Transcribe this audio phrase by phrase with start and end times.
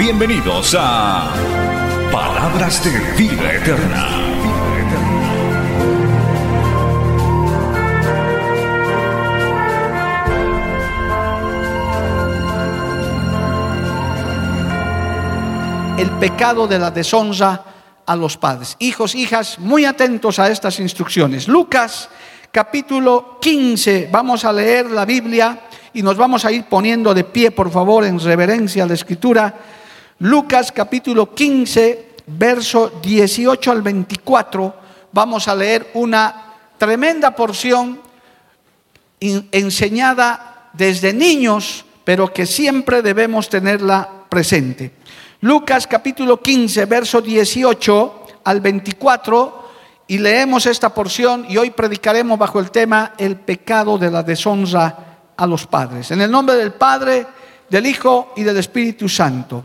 [0.00, 1.30] Bienvenidos a
[2.10, 4.06] Palabras de Vida Eterna.
[15.98, 17.62] el pecado de la deshonra
[18.06, 18.76] a los padres.
[18.78, 21.46] Hijos, hijas, muy atentos a estas instrucciones.
[21.46, 22.08] Lucas
[22.50, 25.60] capítulo 15, vamos a leer la Biblia
[25.92, 29.54] y nos vamos a ir poniendo de pie, por favor, en reverencia a la escritura.
[30.22, 34.74] Lucas capítulo 15, verso 18 al 24,
[35.12, 37.98] vamos a leer una tremenda porción
[39.18, 44.92] enseñada desde niños, pero que siempre debemos tenerla presente.
[45.40, 49.70] Lucas capítulo 15, verso 18 al 24,
[50.06, 55.22] y leemos esta porción y hoy predicaremos bajo el tema el pecado de la deshonra
[55.34, 56.10] a los padres.
[56.10, 57.26] En el nombre del Padre,
[57.70, 59.64] del Hijo y del Espíritu Santo.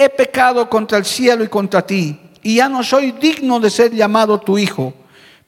[0.00, 3.94] he pecado contra el cielo y contra ti, y ya no soy digno de ser
[3.94, 4.94] llamado tu hijo.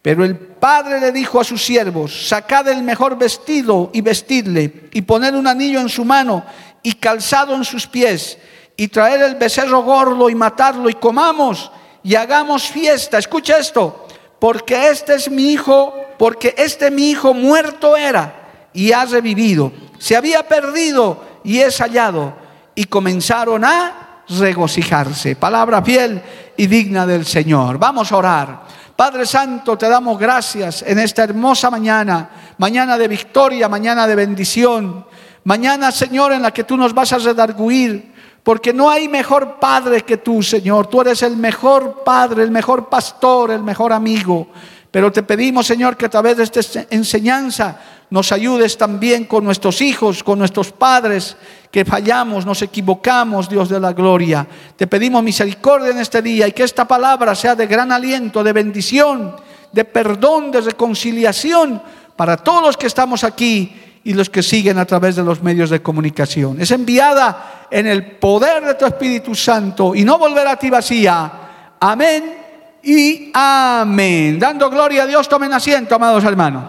[0.03, 5.03] Pero el padre le dijo a sus siervos, sacad el mejor vestido y vestidle, y
[5.03, 6.45] poned un anillo en su mano
[6.83, 8.37] y calzado en sus pies
[8.77, 11.71] y traer el becerro gordo y matarlo y comamos
[12.03, 13.19] y hagamos fiesta.
[13.19, 14.07] Escucha esto,
[14.39, 19.73] porque este es mi hijo, porque este mi hijo muerto era y ha revivido.
[19.99, 22.35] Se había perdido y es hallado.
[22.75, 25.37] Y comenzaron a regocijarse.
[25.37, 26.23] Palabra fiel
[26.57, 27.79] y digna del Señor.
[27.79, 28.63] Vamos a orar.
[28.97, 35.07] Padre Santo, te damos gracias en esta hermosa mañana, mañana de victoria, mañana de bendición,
[35.45, 38.13] mañana, Señor, en la que tú nos vas a redarguir,
[38.43, 40.89] porque no hay mejor padre que tú, Señor.
[40.89, 44.49] Tú eres el mejor padre, el mejor pastor, el mejor amigo.
[44.93, 47.81] Pero te pedimos, Señor, que a través de esta enseñanza
[48.11, 51.35] nos ayudes también con nuestros hijos, con nuestros padres,
[51.71, 54.47] que fallamos, nos equivocamos, Dios de la gloria.
[54.77, 58.53] Te pedimos misericordia en este día y que esta palabra sea de gran aliento, de
[58.53, 59.35] bendición,
[59.73, 61.81] de perdón, de reconciliación
[62.15, 65.71] para todos los que estamos aquí y los que siguen a través de los medios
[65.71, 66.61] de comunicación.
[66.61, 71.33] Es enviada en el poder de tu Espíritu Santo y no volverá a ti vacía.
[71.81, 72.42] Amén
[72.83, 74.39] y amén.
[74.39, 76.65] Dando gloria a Dios, tomen asiento, amados hermanos.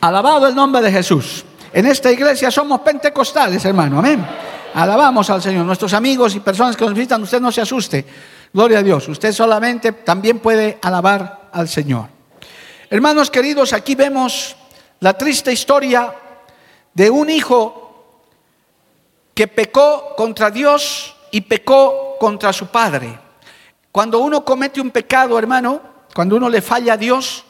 [0.00, 1.44] Alabado el nombre de Jesús.
[1.72, 3.98] En esta iglesia somos pentecostales, hermano.
[3.98, 4.26] Amén.
[4.74, 5.64] Alabamos al Señor.
[5.64, 8.04] Nuestros amigos y personas que nos visitan, usted no se asuste.
[8.52, 9.08] Gloria a Dios.
[9.08, 12.08] Usted solamente también puede alabar al Señor.
[12.90, 14.56] Hermanos queridos, aquí vemos
[15.00, 16.12] la triste historia
[16.92, 18.04] de un hijo
[19.34, 23.18] que pecó contra Dios y pecó contra su padre.
[23.92, 25.82] Cuando uno comete un pecado, hermano,
[26.14, 27.44] cuando uno le falla a Dios,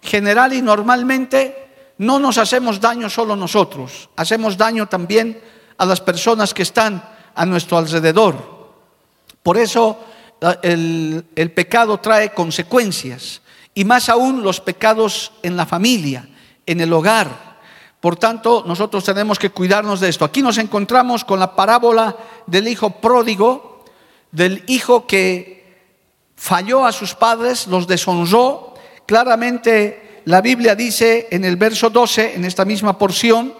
[0.00, 5.38] general y normalmente no nos hacemos daño solo nosotros, hacemos daño también
[5.76, 7.04] a las personas que están
[7.34, 8.72] a nuestro alrededor.
[9.42, 9.98] Por eso
[10.62, 13.42] el, pecado trae consecuencias
[13.74, 16.26] y más aún los pecados en la familia,
[16.64, 17.52] en el hogar.
[18.00, 20.24] Por tanto, nosotros tenemos que cuidarnos de esto.
[20.24, 23.84] Aquí nos encontramos con la parábola del hijo pródigo,
[24.32, 25.61] del hijo que
[26.36, 28.74] falló a sus padres, los deshonró.
[29.06, 33.54] Claramente la Biblia dice en el verso 12, en esta misma porción,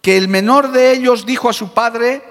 [0.00, 2.22] que el menor de ellos dijo a su padre,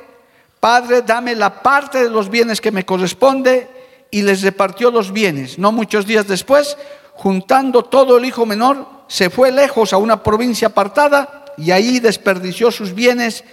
[0.60, 3.70] Padre, dame la parte de los bienes que me corresponde,
[4.16, 5.60] y les repartió los bienes.
[5.60, 6.78] No muchos días después,
[7.14, 12.72] juntando todo el hijo menor, se fue lejos a una provincia apartada y ahí desperdició
[12.72, 13.44] sus bienes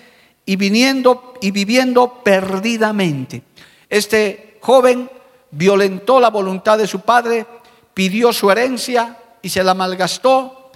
[0.47, 3.43] y viniendo y viviendo perdidamente.
[3.89, 5.11] Este joven
[5.53, 7.47] violentó la voluntad de su padre,
[7.95, 10.71] pidió su herencia y se la malgastó.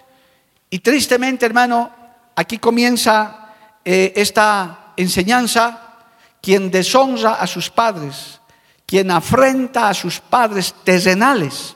[0.70, 1.90] Y tristemente, hermano,
[2.36, 5.82] aquí comienza eh, esta enseñanza.
[6.42, 8.40] quien deshonra a sus padres,
[8.86, 11.74] quien afrenta a sus padres terrenales,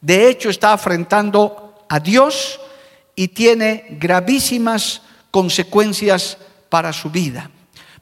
[0.00, 2.58] de hecho está afrentando a Dios
[3.14, 6.36] y tiene gravísimas consecuencias
[6.68, 7.48] para su vida.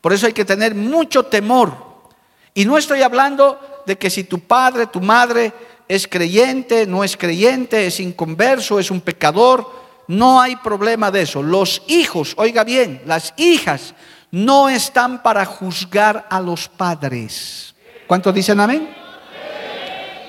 [0.00, 1.74] Por eso hay que tener mucho temor.
[2.54, 5.52] Y no estoy hablando de que si tu padre, tu madre
[5.88, 9.70] es creyente, no es creyente, es inconverso, es un pecador,
[10.08, 11.42] no hay problema de eso.
[11.42, 13.94] Los hijos, oiga bien, las hijas
[14.30, 17.74] no están para juzgar a los padres.
[18.06, 18.88] ¿Cuántos dicen amén?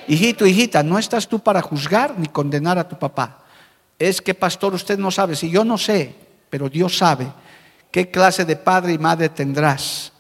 [0.08, 3.44] Hijito, hijita, no estás tú para juzgar ni condenar a tu papá.
[4.00, 5.36] Es que, pastor, usted no sabe.
[5.36, 6.16] Si yo no sé,
[6.50, 7.28] pero Dios sabe
[7.92, 10.14] qué clase de padre y madre tendrás.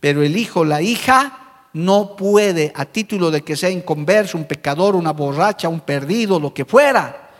[0.00, 1.43] Pero el hijo, la hija,
[1.74, 6.54] no puede, a título de que sea inconverso, un pecador, una borracha, un perdido, lo
[6.54, 7.30] que fuera.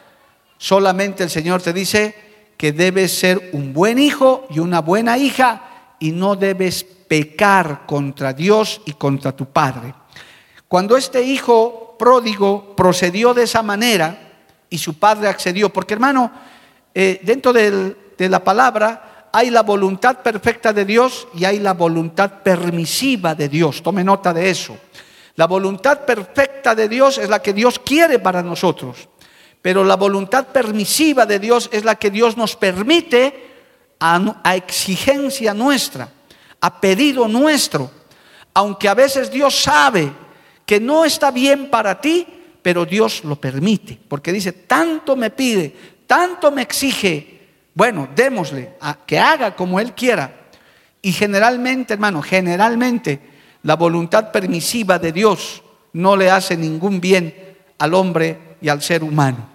[0.59, 2.15] Solamente el Señor te dice
[2.57, 8.33] que debes ser un buen hijo y una buena hija y no debes pecar contra
[8.33, 9.95] Dios y contra tu Padre.
[10.67, 14.33] Cuando este hijo pródigo procedió de esa manera
[14.69, 16.33] y su padre accedió, porque hermano,
[16.93, 22.45] eh, dentro de la palabra hay la voluntad perfecta de Dios y hay la voluntad
[22.45, 23.83] permisiva de Dios.
[23.83, 24.79] Tome nota de eso.
[25.35, 29.09] La voluntad perfecta de Dios es la que Dios quiere para nosotros,
[29.61, 33.51] pero la voluntad permisiva de Dios es la que Dios nos permite
[33.99, 36.09] a, a exigencia nuestra,
[36.61, 37.91] a pedido nuestro.
[38.55, 40.13] Aunque a veces Dios sabe
[40.65, 42.25] que no está bien para ti,
[42.63, 45.75] pero Dios lo permite, porque dice, tanto me pide,
[46.07, 47.34] tanto me exige,
[47.75, 50.33] bueno, démosle a que haga como Él quiera.
[51.03, 53.21] Y generalmente, hermano, generalmente
[53.63, 55.63] la voluntad permisiva de Dios
[55.93, 57.35] no le hace ningún bien
[57.79, 59.49] al hombre y al ser humano.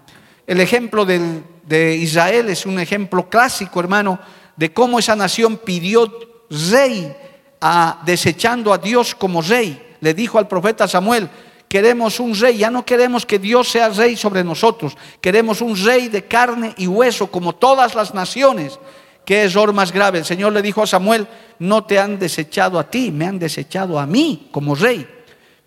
[0.46, 4.20] El ejemplo de Israel es un ejemplo clásico, hermano,
[4.56, 6.12] de cómo esa nación pidió
[6.50, 7.16] rey,
[7.62, 9.96] a, desechando a Dios como rey.
[10.02, 11.30] Le dijo al profeta Samuel,
[11.70, 16.08] Queremos un rey, ya no queremos que Dios sea rey sobre nosotros, queremos un rey
[16.08, 18.80] de carne y hueso como todas las naciones.
[19.24, 20.18] ¿Qué lo más grave?
[20.18, 21.28] El Señor le dijo a Samuel,
[21.60, 25.08] no te han desechado a ti, me han desechado a mí como rey.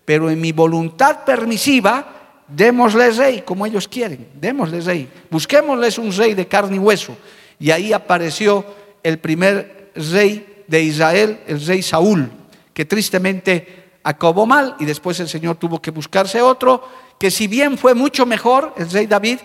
[0.03, 5.09] Pero en mi voluntad permisiva, démosles rey como ellos quieren, démosles rey.
[5.31, 7.15] Busquémosles un rey de carne y hueso.
[7.57, 8.65] Y ahí apareció
[9.01, 12.29] el primer rey de Israel, el rey Saúl,
[12.73, 17.77] que tristemente acabó mal y después el Señor tuvo que buscarse otro, que si bien
[17.77, 19.39] fue mucho mejor, el rey David,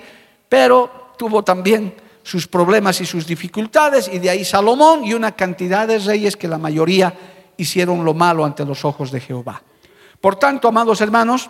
[0.49, 5.87] pero tuvo también sus problemas y sus dificultades, y de ahí Salomón y una cantidad
[5.87, 7.14] de reyes que la mayoría
[7.56, 9.62] hicieron lo malo ante los ojos de Jehová.
[10.20, 11.49] Por tanto, amados hermanos,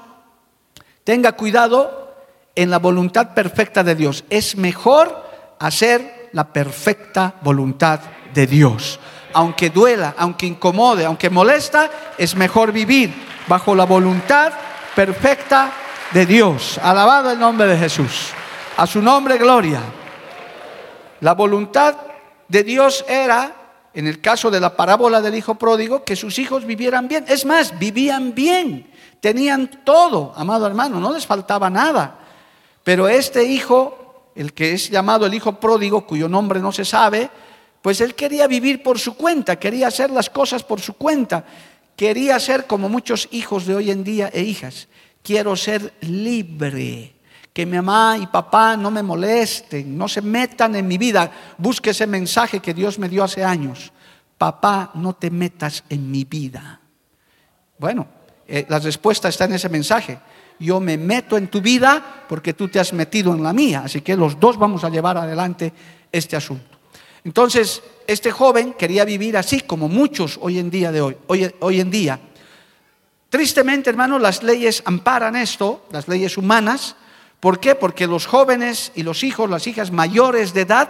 [1.03, 2.15] tenga cuidado
[2.55, 4.25] en la voluntad perfecta de Dios.
[4.31, 8.01] Es mejor hacer la perfecta voluntad
[8.35, 9.01] de Dios
[9.33, 13.13] aunque duela, aunque incomode, aunque molesta, es mejor vivir
[13.47, 14.53] bajo la voluntad
[14.95, 15.73] perfecta
[16.13, 16.79] de Dios.
[16.83, 18.31] Alabado el nombre de Jesús.
[18.77, 19.81] A su nombre, gloria.
[21.21, 21.97] La voluntad
[22.47, 23.53] de Dios era,
[23.93, 27.25] en el caso de la parábola del hijo pródigo, que sus hijos vivieran bien.
[27.29, 28.91] Es más, vivían bien,
[29.21, 32.19] tenían todo, amado hermano, no les faltaba nada.
[32.85, 37.31] Pero este hijo, el que es llamado el hijo pródigo, cuyo nombre no se sabe,
[37.89, 41.43] pues él quería vivir por su cuenta, quería hacer las cosas por su cuenta,
[41.97, 44.89] quería ser como muchos hijos de hoy en día e hijas.
[45.23, 47.15] Quiero ser libre,
[47.51, 51.33] que mi mamá y papá no me molesten, no se metan en mi vida.
[51.57, 53.91] Busque ese mensaje que Dios me dio hace años.
[54.37, 56.83] Papá, no te metas en mi vida.
[57.79, 58.07] Bueno,
[58.47, 60.19] eh, la respuesta está en ese mensaje.
[60.59, 63.81] Yo me meto en tu vida porque tú te has metido en la mía.
[63.87, 65.73] Así que los dos vamos a llevar adelante
[66.13, 66.78] este asunto.
[67.29, 71.91] Entonces, este joven quería vivir así como muchos hoy en día de hoy, hoy, en
[71.91, 72.19] día.
[73.29, 76.97] Tristemente, hermano, las leyes amparan esto, las leyes humanas.
[77.39, 77.75] ¿Por qué?
[77.75, 80.89] Porque los jóvenes y los hijos, las hijas mayores de edad,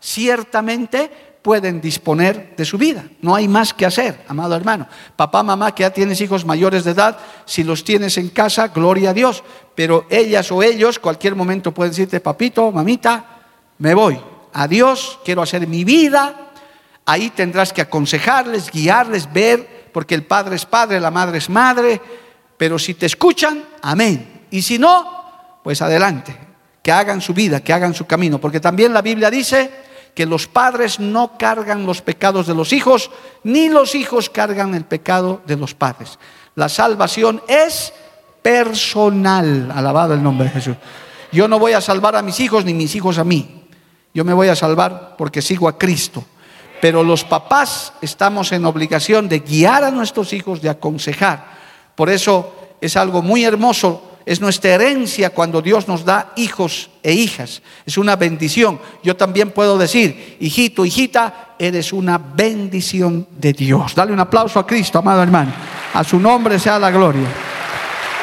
[0.00, 1.10] ciertamente
[1.42, 3.06] pueden disponer de su vida.
[3.20, 4.86] No hay más que hacer, amado hermano.
[5.16, 9.10] Papá, mamá, que ya tienes hijos mayores de edad, si los tienes en casa, gloria
[9.10, 9.42] a Dios.
[9.74, 13.24] Pero ellas o ellos, cualquier momento pueden decirte, papito, mamita,
[13.78, 16.50] me voy a Dios, quiero hacer mi vida.
[17.06, 22.00] Ahí tendrás que aconsejarles, guiarles, ver, porque el padre es padre, la madre es madre.
[22.56, 24.46] Pero si te escuchan, amén.
[24.50, 26.36] Y si no, pues adelante,
[26.82, 28.40] que hagan su vida, que hagan su camino.
[28.40, 29.70] Porque también la Biblia dice
[30.14, 33.10] que los padres no cargan los pecados de los hijos,
[33.44, 36.18] ni los hijos cargan el pecado de los padres.
[36.54, 37.92] La salvación es
[38.42, 39.70] personal.
[39.74, 40.76] Alabado el nombre de Jesús.
[41.32, 43.59] Yo no voy a salvar a mis hijos ni mis hijos a mí.
[44.14, 46.24] Yo me voy a salvar porque sigo a Cristo.
[46.80, 51.44] Pero los papás estamos en obligación de guiar a nuestros hijos, de aconsejar.
[51.94, 57.12] Por eso es algo muy hermoso es nuestra herencia cuando Dios nos da hijos e
[57.12, 57.62] hijas.
[57.86, 58.78] Es una bendición.
[59.02, 63.94] Yo también puedo decir, hijito, hijita, eres una bendición de Dios.
[63.94, 65.52] Dale un aplauso a Cristo, amado hermano.
[65.94, 67.26] A su nombre sea la gloria.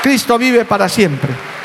[0.02, 1.57] Cristo vive para siempre.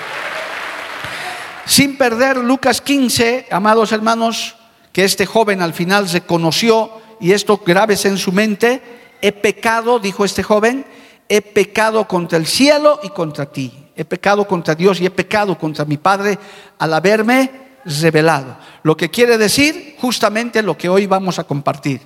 [1.66, 4.56] Sin perder Lucas 15, amados hermanos,
[4.92, 8.82] que este joven al final se conoció y esto graves en su mente,
[9.22, 10.84] he pecado, dijo este joven,
[11.28, 15.58] he pecado contra el cielo y contra ti he pecado contra Dios y he pecado
[15.58, 16.38] contra mi Padre
[16.78, 17.50] al haberme
[17.84, 18.56] revelado.
[18.82, 22.00] Lo que quiere decir justamente lo que hoy vamos a compartir.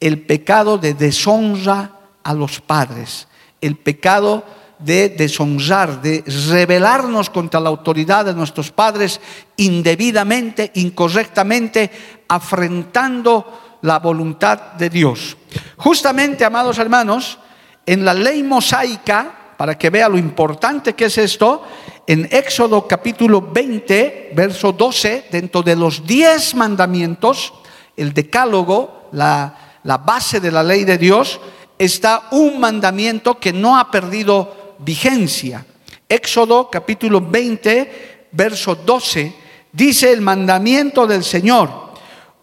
[0.00, 3.28] El pecado de deshonra a los padres.
[3.60, 9.20] El pecado de deshonrar, de rebelarnos contra la autoridad de nuestros padres
[9.56, 11.90] indebidamente, incorrectamente,
[12.28, 15.36] afrentando la voluntad de Dios.
[15.76, 17.38] Justamente, amados hermanos,
[17.86, 21.62] en la ley mosaica, para que vea lo importante que es esto,
[22.06, 27.52] en Éxodo capítulo 20, verso 12, dentro de los diez mandamientos,
[27.96, 31.40] el decálogo, la, la base de la ley de Dios,
[31.78, 35.64] está un mandamiento que no ha perdido vigencia.
[36.08, 39.34] Éxodo capítulo 20, verso 12,
[39.72, 41.70] dice el mandamiento del Señor,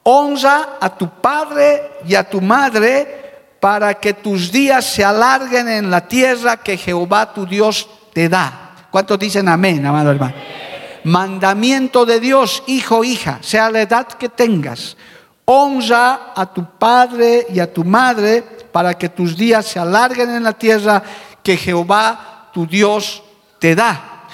[0.03, 3.19] honra a tu padre y a tu madre,
[3.59, 8.87] para que tus días se alarguen en la tierra que Jehová tu Dios te da.
[8.89, 10.33] ¿Cuántos dicen amén, amado hermano?
[11.03, 14.97] Mandamiento de Dios, hijo, hija, sea la edad que tengas.
[15.45, 20.43] Honra a tu padre y a tu madre para que tus días se alarguen en
[20.43, 21.03] la tierra
[21.43, 23.23] que Jehová tu Dios
[23.59, 24.27] te da.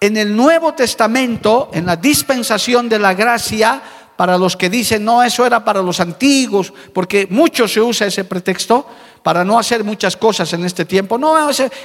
[0.00, 3.82] En el Nuevo Testamento, en la dispensación de la gracia,
[4.18, 8.24] para los que dicen, no, eso era para los antiguos, porque mucho se usa ese
[8.24, 8.84] pretexto
[9.22, 11.18] para no hacer muchas cosas en este tiempo.
[11.18, 11.36] No,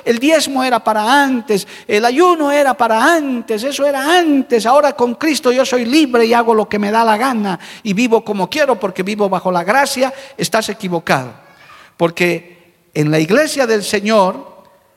[0.03, 4.65] el diezmo era para antes, el ayuno era para antes, eso era antes.
[4.65, 7.94] Ahora con Cristo yo soy libre y hago lo que me da la gana y
[7.94, 10.12] vivo como quiero porque vivo bajo la gracia.
[10.36, 11.34] Estás equivocado.
[11.98, 14.52] Porque en la iglesia del Señor,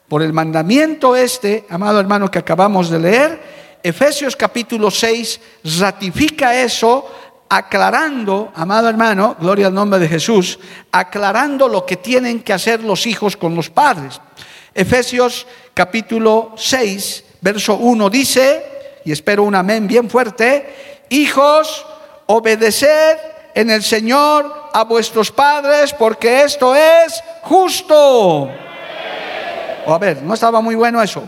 [0.09, 5.41] por el mandamiento este, amado hermano que acabamos de leer, Efesios capítulo 6
[5.79, 7.07] ratifica eso
[7.49, 10.59] aclarando, amado hermano, gloria al nombre de Jesús,
[10.91, 14.21] aclarando lo que tienen que hacer los hijos con los padres.
[14.75, 18.65] Efesios capítulo 6, verso 1 dice,
[19.05, 21.87] y espero un amén bien fuerte, hijos,
[22.27, 23.19] obedeced
[23.55, 28.51] en el Señor a vuestros padres, porque esto es justo.
[29.87, 31.23] O a ver, no estaba muy bueno eso.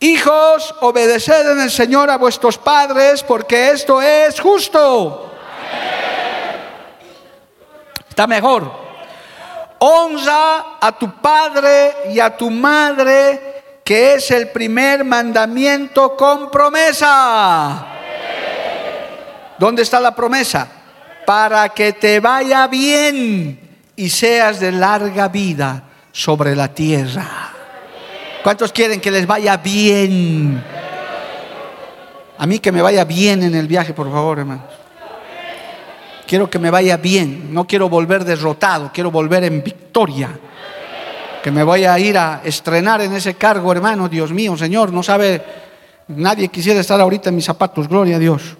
[0.00, 5.32] Hijos, obedeced en el Señor a vuestros padres, porque esto es justo.
[8.08, 8.70] Está mejor.
[9.78, 17.86] Honra a tu padre y a tu madre, que es el primer mandamiento con promesa.
[19.58, 20.68] ¿Dónde está la promesa?
[21.24, 25.82] Para que te vaya bien y seas de larga vida
[26.12, 27.53] sobre la tierra.
[28.44, 30.62] ¿Cuántos quieren que les vaya bien?
[32.36, 34.66] A mí que me vaya bien en el viaje, por favor, hermanos.
[36.26, 40.38] Quiero que me vaya bien, no quiero volver derrotado, quiero volver en victoria.
[41.42, 45.02] Que me vaya a ir a estrenar en ese cargo, hermano, Dios mío, Señor, no
[45.02, 45.42] sabe,
[46.08, 48.58] nadie quisiera estar ahorita en mis zapatos, gloria a Dios.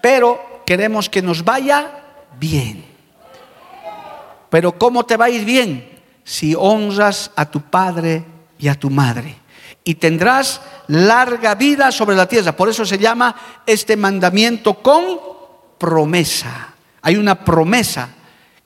[0.00, 1.90] Pero queremos que nos vaya
[2.40, 2.86] bien.
[4.48, 5.90] Pero ¿cómo te va a ir bien?
[6.24, 9.36] Si honras a tu padre y a tu madre.
[9.84, 12.56] Y tendrás larga vida sobre la tierra.
[12.56, 13.34] Por eso se llama
[13.66, 15.04] este mandamiento con
[15.78, 16.74] promesa.
[17.02, 18.10] Hay una promesa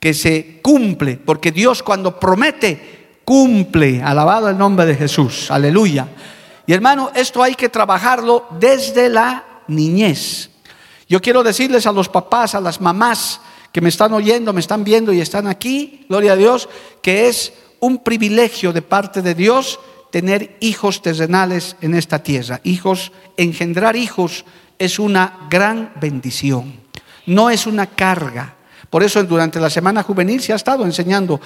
[0.00, 4.02] que se cumple, porque Dios cuando promete, cumple.
[4.02, 5.50] Alabado el nombre de Jesús.
[5.50, 6.08] Aleluya.
[6.66, 10.50] Y hermano, esto hay que trabajarlo desde la niñez.
[11.08, 14.84] Yo quiero decirles a los papás, a las mamás que me están oyendo, me están
[14.84, 16.68] viendo y están aquí, gloria a Dios,
[17.00, 19.78] que es un privilegio de parte de Dios
[20.10, 22.60] tener hijos terrenales en esta tierra.
[22.64, 24.46] Hijos, engendrar hijos
[24.78, 26.82] es una gran bendición
[27.26, 28.54] no es una carga.
[28.90, 31.40] Por eso durante la semana juvenil se ha estado enseñando.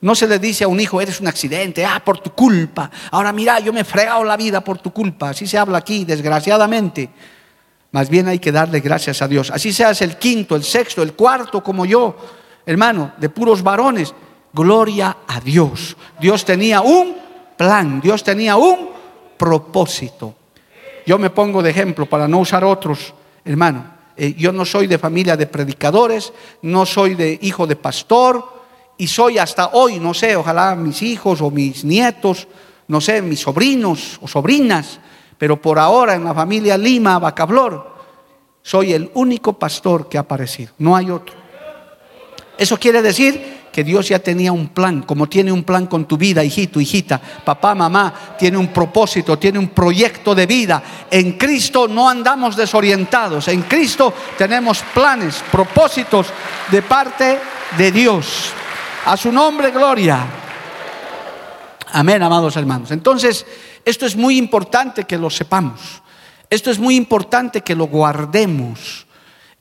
[0.00, 2.90] No se le dice a un hijo, eres un accidente, ah, por tu culpa.
[3.10, 5.30] Ahora mira, yo me he fregado la vida por tu culpa.
[5.30, 7.10] Así se habla aquí, desgraciadamente.
[7.92, 9.50] Más bien hay que darle gracias a Dios.
[9.50, 12.16] Así seas el quinto, el sexto, el cuarto, como yo,
[12.66, 14.14] hermano, de puros varones.
[14.52, 15.96] Gloria a Dios.
[16.20, 17.16] Dios tenía un
[17.56, 18.90] plan, Dios tenía un
[19.36, 20.34] propósito.
[21.06, 23.92] Yo me pongo de ejemplo para no usar otros, hermano.
[24.16, 26.32] eh, yo no soy de familia de predicadores,
[26.62, 28.62] no soy de hijo de pastor,
[28.98, 32.46] y soy hasta hoy, no sé, ojalá mis hijos o mis nietos,
[32.88, 35.00] no sé, mis sobrinos o sobrinas,
[35.38, 37.90] pero por ahora en la familia Lima, Bacablor,
[38.62, 41.34] soy el único pastor que ha aparecido, no hay otro.
[42.56, 46.18] Eso quiere decir que Dios ya tenía un plan, como tiene un plan con tu
[46.18, 50.82] vida, hijito, hijita, papá, mamá, tiene un propósito, tiene un proyecto de vida.
[51.10, 56.26] En Cristo no andamos desorientados, en Cristo tenemos planes, propósitos
[56.70, 57.38] de parte
[57.78, 58.52] de Dios.
[59.06, 60.24] A su nombre, gloria.
[61.92, 62.90] Amén, amados hermanos.
[62.90, 63.44] Entonces,
[63.84, 66.02] esto es muy importante que lo sepamos.
[66.50, 69.06] Esto es muy importante que lo guardemos.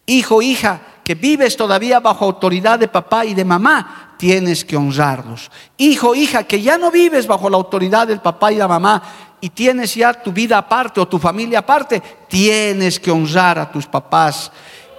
[0.06, 0.82] Hijo, hija,
[1.16, 5.50] vives todavía bajo autoridad de papá y de mamá, tienes que honrarlos.
[5.78, 9.02] Hijo, hija, que ya no vives bajo la autoridad del papá y la mamá
[9.42, 13.88] y tienes ya tu vida aparte o tu familia aparte, tienes que honrar a tus
[13.88, 14.52] papás.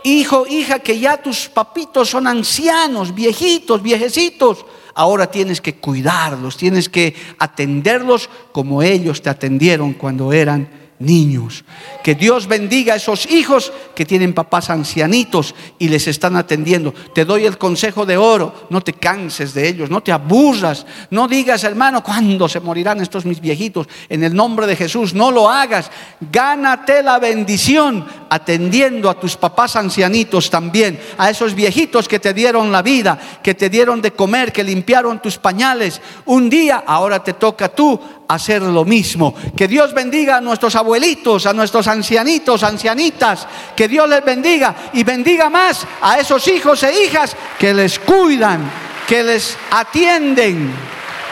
[0.02, 6.88] Hijo, hija, que ya tus papitos son ancianos, viejitos, viejecitos, ahora tienes que cuidarlos, tienes
[6.88, 11.64] que atenderlos como ellos te atendieron cuando eran niños.
[12.02, 16.94] Que Dios bendiga a esos hijos que tienen papás ancianitos y les están atendiendo.
[17.14, 21.28] Te doy el consejo de oro, no te canses de ellos, no te aburras, no
[21.28, 23.88] digas, hermano, ¿cuándo se morirán estos mis viejitos?
[24.08, 25.90] En el nombre de Jesús, no lo hagas.
[26.30, 32.72] Gánate la bendición atendiendo a tus papás ancianitos también, a esos viejitos que te dieron
[32.72, 36.00] la vida, que te dieron de comer, que limpiaron tus pañales.
[36.26, 39.34] Un día, ahora te toca tú hacer lo mismo.
[39.56, 43.46] Que Dios bendiga a nuestros abuelitos, a nuestros ancianitos, ancianitas.
[43.74, 48.70] Que Dios les bendiga y bendiga más a esos hijos e hijas que les cuidan,
[49.08, 50.70] que les atienden.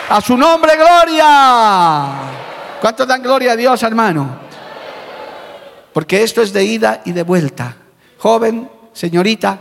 [0.08, 2.08] A su nombre, gloria.
[2.80, 4.40] ¿Cuántos dan gloria a Dios, hermano?
[5.92, 7.76] Porque esto es de ida y de vuelta.
[8.16, 9.58] Joven, señorita,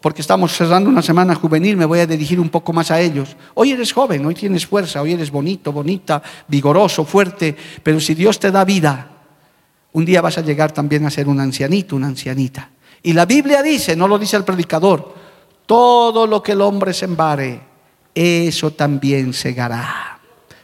[0.00, 3.34] porque estamos cerrando una semana juvenil, me voy a dirigir un poco más a ellos.
[3.54, 8.38] Hoy eres joven, hoy tienes fuerza, hoy eres bonito, bonita, vigoroso, fuerte, pero si Dios
[8.38, 9.12] te da vida,
[9.92, 12.70] un día vas a llegar también a ser un ancianito, una ancianita.
[13.02, 15.14] Y la Biblia dice, no lo dice el predicador,
[15.66, 17.60] todo lo que el hombre sembare,
[18.14, 20.18] eso también segará.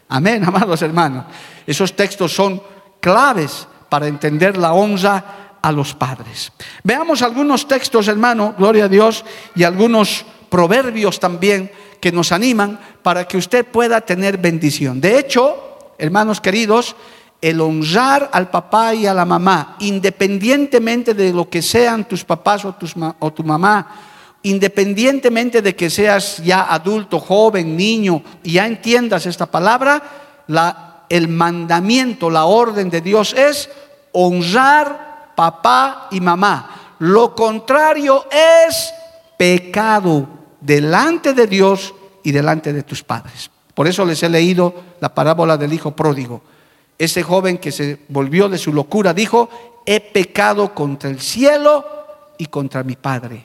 [0.08, 1.24] Amén, amados hermanos.
[1.66, 2.62] Esos textos son
[3.00, 6.52] claves para entender la honra a los padres.
[6.82, 13.26] Veamos algunos textos, hermano, gloria a Dios, y algunos proverbios también que nos animan para
[13.26, 15.00] que usted pueda tener bendición.
[15.00, 16.96] De hecho, hermanos queridos,
[17.40, 22.64] el honrar al papá y a la mamá, independientemente de lo que sean tus papás
[22.64, 23.86] o, tu mamá,
[24.42, 30.02] independientemente de que seas ya adulto, joven, niño, y ya entiendas esta palabra,
[30.48, 33.70] la, el mandamiento, la orden de Dios es
[34.12, 36.94] honrar papá y mamá.
[36.98, 38.92] Lo contrario es
[39.36, 40.26] pecado
[40.60, 43.50] delante de Dios y delante de tus padres.
[43.74, 46.42] Por eso les he leído la parábola del hijo pródigo.
[46.98, 49.48] Ese joven que se volvió de su locura dijo,
[49.86, 51.84] he pecado contra el cielo
[52.36, 53.44] y contra mi padre.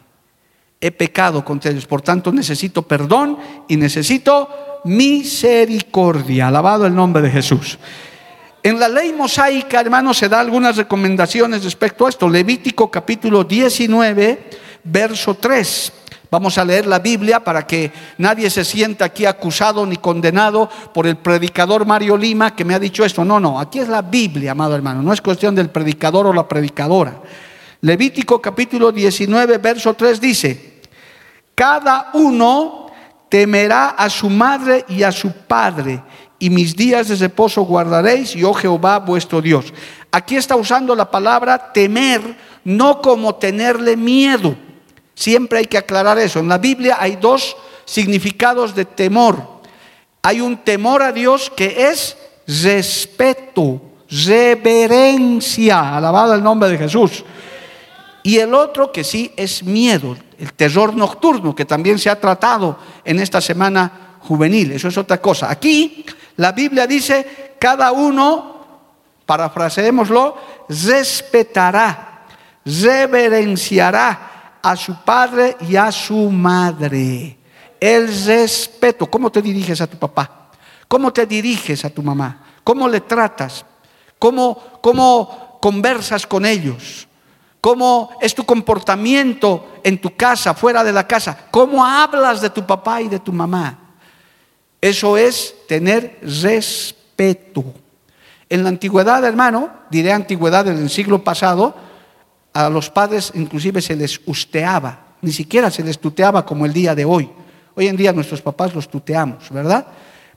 [0.82, 3.38] He pecado contra ellos, por tanto necesito perdón
[3.68, 6.48] y necesito misericordia.
[6.48, 7.78] Alabado el nombre de Jesús.
[8.64, 12.30] En la ley mosaica, hermanos, se da algunas recomendaciones respecto a esto.
[12.30, 14.50] Levítico capítulo 19,
[14.84, 15.94] verso 3.
[16.34, 21.06] Vamos a leer la Biblia para que nadie se sienta aquí acusado ni condenado por
[21.06, 23.24] el predicador Mario Lima que me ha dicho esto.
[23.24, 25.04] No, no, aquí es la Biblia, amado hermano.
[25.04, 27.22] No es cuestión del predicador o la predicadora.
[27.82, 30.82] Levítico capítulo 19, verso 3 dice,
[31.54, 32.88] cada uno
[33.30, 36.02] temerá a su madre y a su padre
[36.40, 39.72] y mis días de reposo guardaréis, yo Jehová vuestro Dios.
[40.12, 44.73] Aquí está usando la palabra temer, no como tenerle miedo.
[45.16, 46.40] Siempre hay que aclarar eso.
[46.40, 49.62] En la Biblia hay dos significados de temor.
[50.22, 57.24] Hay un temor a Dios que es respeto, reverencia, alabado el nombre de Jesús.
[58.24, 62.80] Y el otro que sí es miedo, el terror nocturno, que también se ha tratado
[63.04, 64.72] en esta semana juvenil.
[64.72, 65.52] Eso es otra cosa.
[65.52, 66.06] Aquí
[66.38, 68.66] la Biblia dice, cada uno,
[69.26, 70.38] parafraseémoslo,
[70.70, 72.26] respetará,
[72.66, 74.33] reverenciará
[74.64, 77.38] a su padre y a su madre.
[77.80, 79.06] El respeto.
[79.08, 80.50] ¿Cómo te diriges a tu papá?
[80.88, 82.42] ¿Cómo te diriges a tu mamá?
[82.64, 83.66] ¿Cómo le tratas?
[84.18, 87.08] ¿Cómo, cómo conversas con ellos?
[87.60, 91.38] ¿Cómo es tu comportamiento en tu casa, fuera de la casa?
[91.52, 93.80] ¿Cómo hablas de tu papá y de tu mamá?
[94.80, 97.64] Eso es tener respeto.
[98.50, 101.76] En la antigüedad, hermano, diré antigüedad en el siglo pasado,
[102.54, 106.94] a los padres inclusive se les usteaba, ni siquiera se les tuteaba como el día
[106.94, 107.30] de hoy.
[107.76, 109.88] Hoy en día nuestros papás los tuteamos, ¿verdad?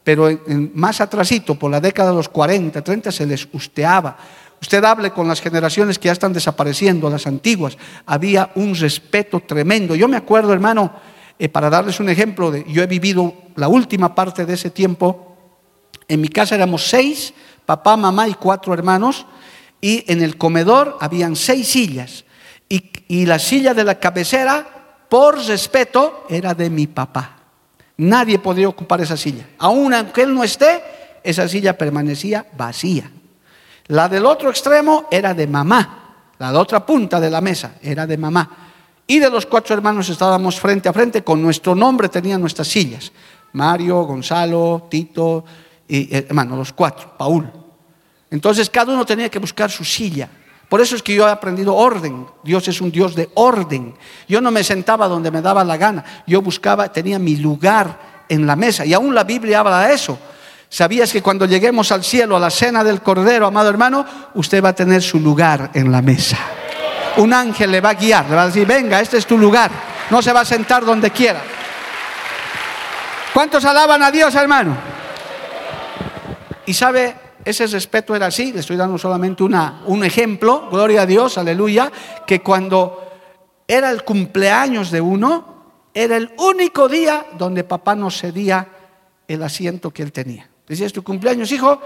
[0.03, 0.29] Pero
[0.75, 4.17] más atrasito, por la década de los 40, 30, se les usteaba.
[4.63, 7.77] Usted hable con las generaciones que ya están desapareciendo, las antiguas.
[8.07, 9.95] Había un respeto tremendo.
[9.95, 10.93] Yo me acuerdo, hermano,
[11.39, 15.37] eh, para darles un ejemplo, de, yo he vivido la última parte de ese tiempo.
[16.09, 17.35] En mi casa éramos seis,
[17.67, 19.27] papá, mamá y cuatro hermanos.
[19.81, 22.25] Y en el comedor habían seis sillas.
[22.69, 24.67] Y, y la silla de la cabecera,
[25.09, 27.37] por respeto, era de mi papá.
[27.99, 29.47] Nadie podía ocupar esa silla.
[29.59, 30.83] Aún aunque él no esté,
[31.23, 33.11] esa silla permanecía vacía.
[33.89, 36.03] La del otro extremo era de mamá.
[36.39, 38.51] La de otra punta de la mesa era de mamá.
[39.07, 43.13] Y de los cuatro hermanos estábamos frente a frente, con nuestro nombre tenían nuestras sillas.
[43.53, 45.45] Mario, Gonzalo, Tito,
[45.89, 47.51] y eh, hermano, los cuatro, Paul.
[48.31, 50.29] Entonces cada uno tenía que buscar su silla.
[50.69, 52.27] Por eso es que yo he aprendido orden.
[52.43, 53.95] Dios es un Dios de orden.
[54.29, 56.05] Yo no me sentaba donde me daba la gana.
[56.27, 58.85] Yo buscaba, tenía mi lugar en la mesa.
[58.85, 60.19] Y aún la Biblia habla de eso.
[60.69, 64.71] ¿Sabías que cuando lleguemos al cielo, a la cena del Cordero, amado hermano, usted va
[64.71, 66.39] a tener su lugar en la mesa?
[67.19, 69.71] Un ángel le va a guiar, le va a decir, venga, este es tu lugar.
[70.11, 71.41] No se va a sentar donde quiera.
[73.33, 74.77] ¿Cuántos alaban a Dios, hermano?
[76.67, 77.15] Y sabe,
[77.47, 81.93] ese respeto era así, le estoy dando solamente una, un ejemplo, gloria a Dios, aleluya,
[82.27, 83.09] que cuando
[83.69, 85.55] era el cumpleaños de uno,
[85.95, 88.67] era el único día donde papá nos cedía
[89.29, 90.51] el asiento que él tenía.
[90.67, 91.81] Decía, es tu cumpleaños, hijo,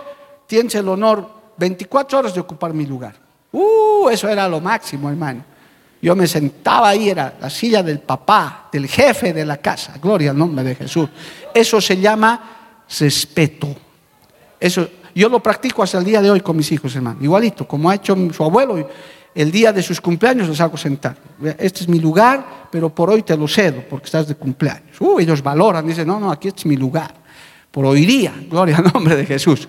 [0.47, 3.17] tienes el honor 24 horas de ocupar mi lugar.
[3.53, 5.45] Uh, eso era lo máximo, hermano.
[6.01, 9.99] Yo me sentaba ahí, era la silla del papá, del jefe de la casa.
[10.01, 11.11] Gloria al nombre de Jesús.
[11.53, 13.77] Eso se llama respeto.
[14.59, 17.19] Eso, yo lo practico hasta el día de hoy con mis hijos, hermano.
[17.23, 18.89] Igualito, como ha hecho su abuelo.
[19.35, 21.17] El día de sus cumpleaños los hago sentar.
[21.59, 25.01] Este es mi lugar, pero por hoy te lo cedo porque estás de cumpleaños.
[25.01, 27.15] Uh, ellos valoran, dicen, no, no, aquí es mi lugar
[27.71, 28.35] por hoy día.
[28.51, 29.69] Gloria al nombre de Jesús.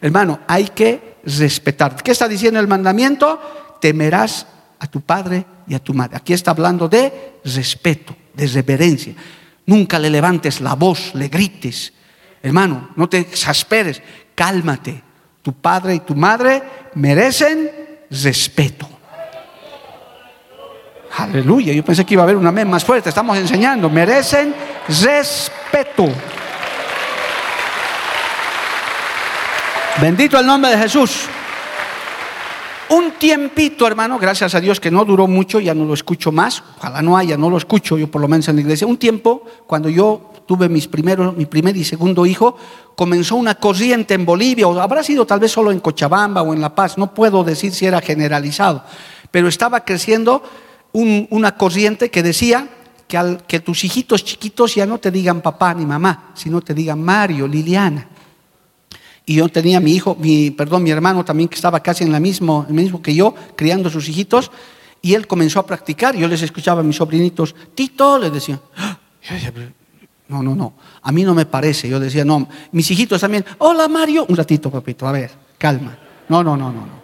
[0.00, 1.96] Hermano, hay que respetar.
[2.02, 3.78] ¿Qué está diciendo el mandamiento?
[3.80, 4.46] Temerás
[4.78, 6.16] a tu padre y a tu madre.
[6.16, 9.14] Aquí está hablando de respeto, de reverencia.
[9.66, 11.92] Nunca le levantes la voz, le grites.
[12.42, 14.02] Hermano, no te exasperes,
[14.34, 15.02] cálmate.
[15.42, 16.62] Tu padre y tu madre
[16.94, 17.70] merecen
[18.10, 18.88] respeto.
[21.16, 23.08] Aleluya, yo pensé que iba a haber una amén más fuerte.
[23.08, 24.54] Estamos enseñando, merecen
[24.88, 26.08] respeto.
[30.00, 31.26] Bendito el nombre de Jesús.
[32.90, 36.62] Un tiempito, hermano, gracias a Dios que no duró mucho, ya no lo escucho más,
[36.78, 38.86] ojalá no haya, no lo escucho yo por lo menos en la iglesia.
[38.86, 42.56] Un tiempo, cuando yo tuve mis primeros, mi primer y segundo hijo,
[42.96, 46.60] comenzó una corriente en Bolivia, o habrá sido tal vez solo en Cochabamba o en
[46.60, 48.84] La Paz, no puedo decir si era generalizado,
[49.30, 50.42] pero estaba creciendo
[50.92, 52.68] una corriente que decía
[53.46, 57.46] que, tus hijitos chiquitos ya no te digan papá ni mamá, sino te digan Mario,
[57.48, 58.06] Liliana.
[59.26, 62.20] Y yo tenía mi hijo, mi, perdón, mi hermano también que estaba casi en la
[62.20, 64.50] mismo, el mismo que yo, criando sus hijitos,
[65.02, 66.16] y él comenzó a practicar.
[66.16, 68.98] Yo les escuchaba a mis sobrinitos, Tito, les decía, ah",
[70.30, 71.88] no, no, no, a mí no me parece.
[71.88, 75.98] Yo decía, no, mis hijitos también, hola Mario, un ratito, papito, a ver, calma.
[76.28, 77.00] No, no, no, no, no.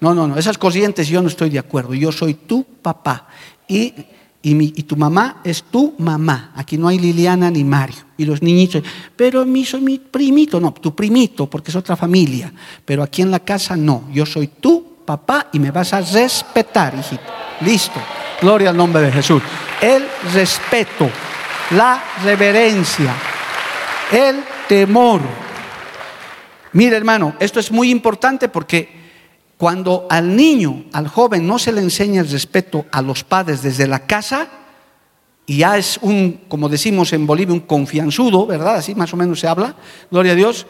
[0.00, 1.92] No, no, no, esas corrientes yo no estoy de acuerdo.
[1.92, 3.28] Yo soy tu papá.
[3.68, 3.92] Y
[4.42, 6.52] y, tu mamá es tu mamá.
[6.56, 7.96] Aquí no hay Liliana ni Mario.
[8.16, 8.82] Y los niñitos,
[9.14, 10.58] pero mi, soy mi primito.
[10.58, 12.52] No, tu primito, porque es otra familia.
[12.84, 14.04] Pero aquí en la casa no.
[14.12, 17.22] Yo soy tu papá y me vas a respetar, hijito.
[17.60, 18.00] Listo.
[18.40, 19.42] Gloria al nombre de Jesús.
[19.80, 21.10] El respeto,
[21.70, 23.14] la reverencia,
[24.12, 25.20] el temor.
[26.72, 29.00] Mire, hermano, esto es muy importante porque
[29.56, 33.86] cuando al niño, al joven, no se le enseña el respeto a los padres desde
[33.86, 34.48] la casa,
[35.46, 38.76] y ya es un, como decimos en Bolivia, un confianzudo, ¿verdad?
[38.76, 39.74] Así más o menos se habla,
[40.10, 40.66] gloria a Dios,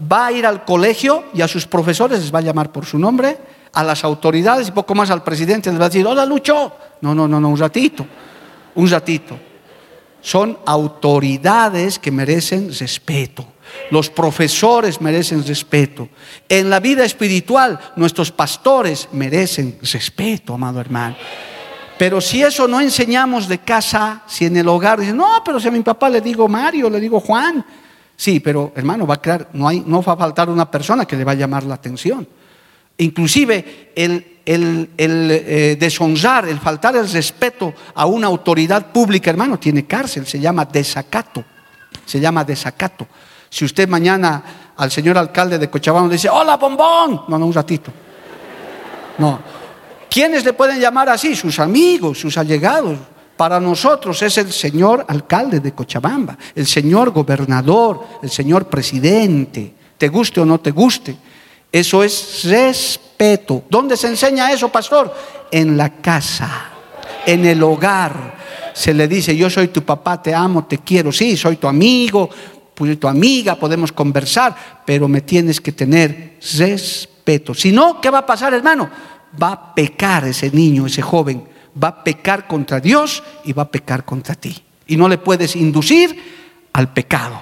[0.00, 2.98] va a ir al colegio y a sus profesores les va a llamar por su
[2.98, 3.38] nombre,
[3.72, 6.72] a las autoridades y poco más al presidente les va a decir, hola Lucho.
[7.00, 8.06] No, no, no, no, un ratito,
[8.74, 9.38] un ratito.
[10.26, 13.46] Son autoridades que merecen respeto.
[13.92, 16.08] Los profesores merecen respeto.
[16.48, 21.14] En la vida espiritual, nuestros pastores merecen respeto, amado hermano.
[21.96, 25.68] Pero si eso no enseñamos de casa, si en el hogar dicen, no, pero si
[25.68, 27.64] a mi papá le digo Mario, le digo Juan,
[28.16, 31.14] sí, pero hermano, va a crear, no, hay, no va a faltar una persona que
[31.14, 32.26] le va a llamar la atención.
[32.98, 39.86] Inclusive el, el, eh, deshonrar, el faltar el respeto a una autoridad pública, hermano, tiene
[39.86, 41.44] cárcel, se llama desacato,
[42.04, 43.06] se llama desacato.
[43.48, 47.52] Si usted mañana al señor alcalde de Cochabamba le dice, hola bombón, no, no, un
[47.52, 47.92] ratito.
[49.18, 49.40] No,
[50.16, 51.36] ¿Quiénes le pueden llamar así?
[51.36, 52.96] Sus amigos, sus allegados.
[53.36, 60.08] Para nosotros es el señor alcalde de Cochabamba, el señor gobernador, el señor presidente, te
[60.08, 61.14] guste o no te guste.
[61.70, 63.64] Eso es respeto.
[63.68, 65.14] ¿Dónde se enseña eso, pastor?
[65.50, 66.70] En la casa,
[67.26, 68.36] en el hogar.
[68.72, 71.10] Se le dice, yo soy tu papá, te amo, te quiero.
[71.12, 72.28] Sí, soy tu amigo,
[72.74, 77.54] tu amiga, podemos conversar, pero me tienes que tener respeto.
[77.54, 78.90] Si no, ¿qué va a pasar, hermano?
[79.42, 83.70] Va a pecar ese niño, ese joven va a pecar contra Dios y va a
[83.70, 84.56] pecar contra ti.
[84.86, 87.40] Y no le puedes inducir al pecado.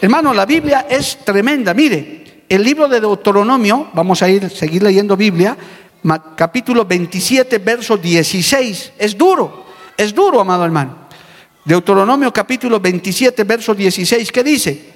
[0.00, 1.72] Hermano, la Biblia es tremenda.
[1.72, 5.56] Mire, el libro de Deuteronomio, vamos a ir seguir leyendo Biblia,
[6.36, 8.92] capítulo 27, verso 16.
[8.98, 9.64] Es duro,
[9.96, 11.04] es duro, amado hermano.
[11.64, 14.94] Deuteronomio capítulo 27, verso 16, ¿qué dice?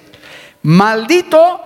[0.63, 1.61] Maldito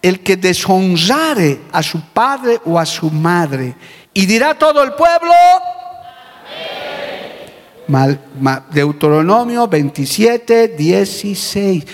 [0.00, 3.76] el que deshonrare a su padre o a su madre.
[4.12, 5.32] Y dirá todo el pueblo,
[8.72, 11.84] Deuteronomio 27, 16.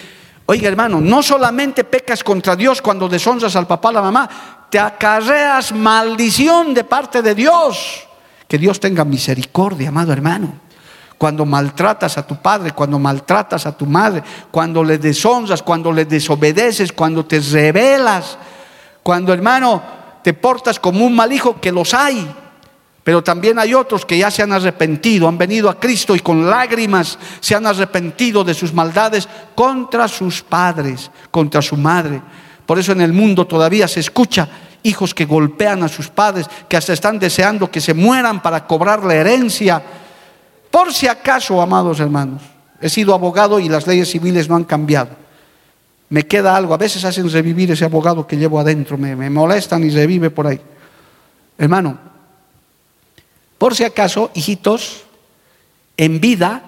[0.51, 4.29] Oiga, hermano, no solamente pecas contra Dios cuando deshonras al papá, a la mamá,
[4.71, 8.07] te acarreas maldición de parte de Dios.
[8.49, 10.55] Que Dios tenga misericordia, amado hermano.
[11.19, 16.07] Cuando maltratas a tu padre, cuando maltratas a tu madre, cuando le deshonras, cuando le
[16.07, 18.39] desobedeces, cuando te rebelas,
[19.03, 19.83] cuando hermano
[20.23, 22.27] te portas como un mal hijo, que los hay,
[23.09, 26.51] pero también hay otros que ya se han arrepentido, han venido a Cristo y con
[26.51, 32.21] lágrimas se han arrepentido de sus maldades contra sus padres, contra su madre.
[32.67, 34.47] Por eso en el mundo todavía se escucha
[34.83, 39.03] hijos que golpean a sus padres, que hasta están deseando que se mueran para cobrar
[39.03, 39.83] la herencia.
[40.71, 42.43] Por si acaso, amados hermanos,
[42.79, 45.13] he sido abogado y las leyes civiles no han cambiado.
[46.11, 49.89] Me queda algo, a veces hacen revivir ese abogado que llevo adentro, me, molestan y
[49.89, 50.61] revive por ahí.
[51.57, 52.08] Hermano,
[53.59, 55.05] por si acaso, hijitos,
[55.97, 56.63] en vida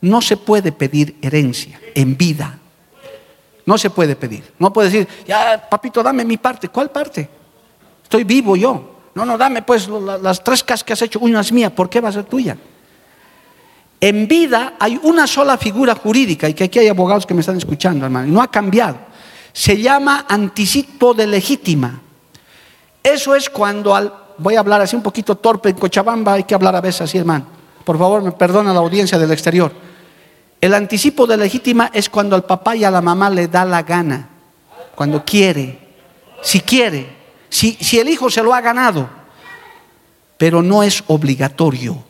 [0.00, 2.58] no se puede pedir herencia, en vida.
[3.66, 4.52] No se puede pedir.
[4.58, 6.68] No puede decir, ya, papito, dame mi parte.
[6.68, 7.28] ¿Cuál parte?
[8.02, 8.96] Estoy vivo yo.
[9.14, 12.00] No, no, dame pues las tres casas que has hecho, una es mía, ¿por qué
[12.00, 12.56] va a ser tuya?
[14.00, 17.58] En vida hay una sola figura jurídica, y que aquí hay abogados que me están
[17.58, 18.96] escuchando, hermano, y no ha cambiado.
[19.52, 22.00] Se llama anticipo de legítima.
[23.02, 26.54] Eso es cuando al voy a hablar así un poquito torpe en Cochabamba, hay que
[26.54, 27.46] hablar a veces así, hermano.
[27.84, 29.72] Por favor, me perdona la audiencia del exterior.
[30.60, 33.82] El anticipo de legítima es cuando al papá y a la mamá le da la
[33.82, 34.28] gana,
[34.94, 35.78] cuando quiere,
[36.42, 37.16] si quiere,
[37.48, 39.08] si, si el hijo se lo ha ganado,
[40.36, 42.04] pero no es obligatorio.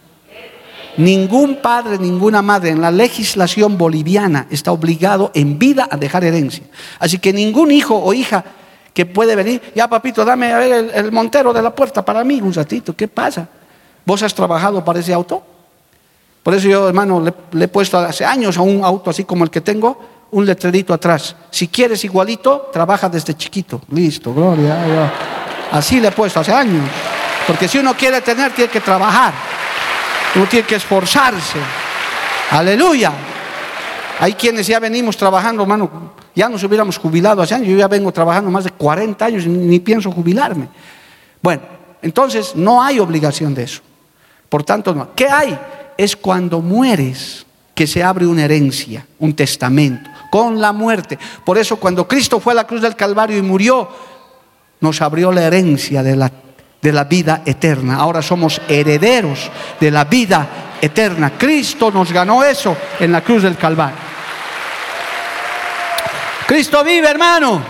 [0.97, 6.65] Ningún padre, ninguna madre en la legislación boliviana está obligado en vida a dejar herencia.
[6.99, 8.45] Así que ningún hijo o hija
[8.93, 12.41] que puede venir, ya papito, dame a ver el, montero de la puerta para mí
[12.41, 13.49] un ratito, ¿qué pasa?
[14.05, 15.43] ¿Vos has trabajado para ese auto?
[16.43, 17.21] Por eso yo, hermano,
[17.53, 20.01] le, he puesto hace años a un auto así como el que tengo,
[20.33, 21.37] un letrerito atrás.
[21.51, 23.83] Si quieres igualito, trabaja desde chiquito.
[23.91, 25.13] Listo, gloria.
[25.73, 26.89] Así le he puesto hace años.
[27.47, 29.35] Porque si uno quiere tener, tiene que trabajar.
[30.35, 31.59] Uno tiene que esforzarse.
[32.53, 33.13] Aleluya.
[34.21, 38.13] Hay quienes ya venimos trabajando, hermano, ya nos hubiéramos jubilado hace años, yo ya vengo
[38.13, 40.69] trabajando más de 40 años y ni pienso jubilarme.
[41.41, 41.63] Bueno,
[42.03, 43.81] entonces no hay obligación de eso.
[44.47, 45.15] Por tanto, no.
[45.15, 45.59] ¿qué hay?
[45.97, 51.19] Es cuando mueres que se abre una herencia, un testamento, con la muerte.
[51.43, 53.89] Por eso cuando Cristo fue a la cruz del Calvario y murió,
[54.81, 56.31] nos abrió la herencia de la,
[56.81, 57.97] de la vida eterna.
[57.97, 60.49] Ahora somos herederos de la vida
[60.81, 61.33] eterna.
[61.37, 63.99] Cristo nos ganó eso en la cruz del Calvario.
[66.47, 67.63] Cristo vive, hermano.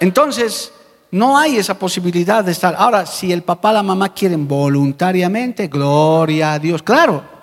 [0.00, 0.72] Entonces,
[1.12, 2.74] no hay esa posibilidad de estar.
[2.76, 6.82] Ahora, si el papá la mamá quieren voluntariamente, gloria a Dios.
[6.82, 7.33] Claro,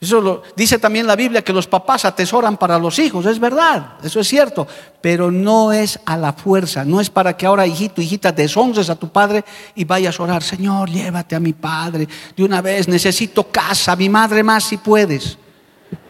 [0.00, 3.94] eso lo, dice también la Biblia que los papás atesoran para los hijos, es verdad,
[4.02, 4.66] eso es cierto,
[5.00, 8.96] pero no es a la fuerza, no es para que ahora hijito, hijita, deshonres a
[8.96, 12.06] tu padre y vayas a orar, Señor, llévate a mi padre,
[12.36, 15.36] de una vez necesito casa, mi madre más si puedes.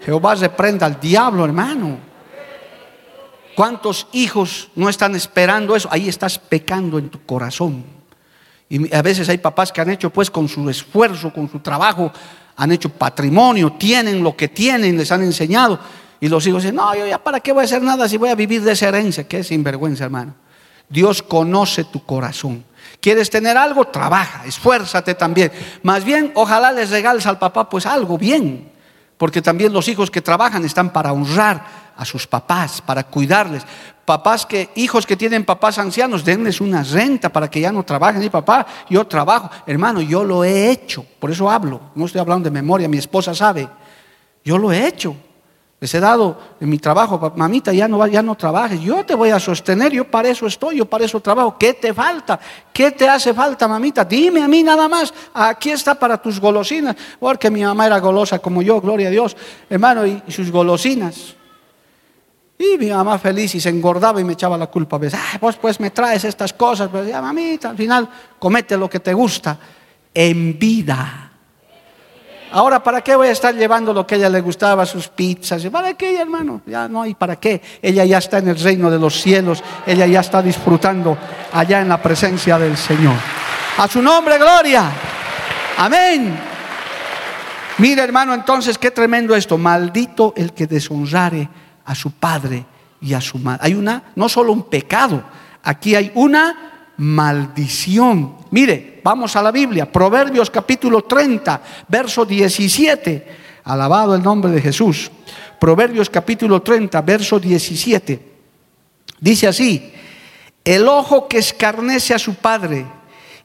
[0.05, 1.99] Jehová reprenda al diablo, hermano.
[3.57, 5.89] ¿Cuántos hijos no están esperando eso?
[5.91, 7.85] Ahí estás pecando en tu corazón.
[8.69, 12.13] Y a veces hay papás que han hecho pues con su esfuerzo, con su trabajo,
[12.59, 15.79] han hecho patrimonio, tienen lo que tienen, les han enseñado.
[16.21, 18.29] Y los hijos dicen, no, yo ya para qué voy a hacer nada si voy
[18.29, 19.27] a vivir de esa herencia.
[19.27, 20.35] Qué sinvergüenza, hermano.
[20.89, 22.65] Dios conoce tu corazón.
[23.01, 23.85] ¿Quieres tener algo?
[23.87, 25.53] Trabaja, esfuérzate también.
[25.83, 28.78] Más bien, ojalá les regales al papá pues algo bien
[29.19, 33.65] Porque también los hijos que trabajan están para honrar a sus papás, para cuidarles.
[34.05, 38.23] Papás que, hijos que tienen papás ancianos, denles una renta para que ya no trabajen.
[38.23, 39.51] Y papá, yo trabajo.
[39.67, 41.05] Hermano, yo lo he hecho.
[41.19, 41.81] Por eso hablo.
[41.97, 43.69] No estoy hablando de memoria, mi esposa sabe.
[44.45, 45.15] Yo lo he hecho.
[45.81, 49.31] Les he dado en mi trabajo, mamita, ya no, ya no trabajes, yo te voy
[49.31, 51.57] a sostener, yo para eso estoy, yo para eso trabajo.
[51.57, 52.41] ¿Qué te falta?
[52.73, 54.05] ¿Qué te hace falta, mamita?
[54.05, 58.41] Dime a mí nada más, aquí está para tus golosinas, porque mi mamá era golosa
[58.41, 59.37] como yo, gloria a Dios,
[59.71, 61.37] hermano, y, sus golosinas.
[62.59, 65.57] Y mi mamá feliz y se engordaba y me echaba la culpa a veces, vos
[65.59, 69.57] pues me traes estas cosas, pero ya mamita, al final comete lo que te gusta
[70.13, 71.28] en vida.
[72.51, 75.65] Ahora, ¿para qué voy a estar llevando lo que a ella le gustaba, sus pizzas?
[75.67, 76.63] ¿Para qué, hermano?
[76.67, 77.61] Ya no hay para qué.
[77.83, 79.63] Ella ya está en el reino de los cielos.
[79.87, 81.17] Ella ya está disfrutando
[81.53, 83.17] allá en la presencia del Señor.
[83.77, 84.91] A su nombre, gloria.
[85.77, 86.39] Amén.
[87.79, 89.59] Mira, hermano, entonces, qué tremendo esto.
[89.59, 91.49] Maldito el que deshonrare
[91.85, 92.65] a su padre
[93.01, 93.61] y a su madre.
[93.63, 95.23] Hay una, no solo un pecado,
[95.63, 98.37] aquí hay una maldición.
[98.51, 103.27] Mire, vamos a la Biblia, Proverbios capítulo 30, verso 17.
[103.65, 105.11] Alabado el nombre de Jesús.
[105.59, 108.21] Proverbios capítulo 30, verso 17.
[109.19, 109.91] Dice así,
[110.63, 112.85] el ojo que escarnece a su padre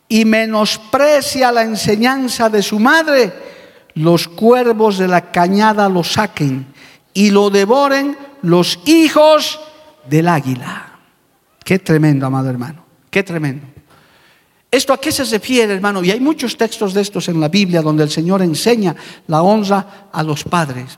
[0.09, 3.31] y menosprecia la enseñanza de su madre,
[3.93, 6.73] los cuervos de la cañada lo saquen
[7.13, 9.61] y lo devoren los hijos
[10.09, 10.99] del águila.
[11.63, 12.83] Qué tremendo, amado hermano.
[13.09, 13.65] Qué tremendo.
[14.73, 16.03] ¿Esto a qué se refiere, hermano?
[16.03, 18.95] Y hay muchos textos de estos en la Biblia donde el Señor enseña
[19.27, 20.97] la honra a los padres.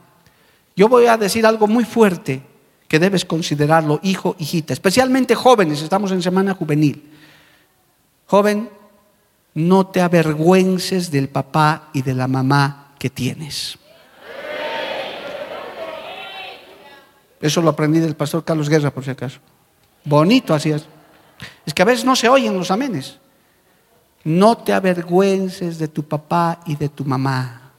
[0.74, 2.40] Yo voy a decir algo muy fuerte
[2.88, 7.12] que debes considerarlo, hijo, hijita, especialmente jóvenes, estamos en semana juvenil.
[8.24, 8.70] Joven,
[9.52, 13.76] no te avergüences del papá y de la mamá que tienes.
[17.42, 19.38] Eso lo aprendí del pastor Carlos Guerra, por si acaso.
[20.02, 20.86] Bonito así es.
[21.66, 23.18] Es que a veces no se oyen los amenes.
[24.26, 27.70] No te avergüences de tu papá y de tu mamá.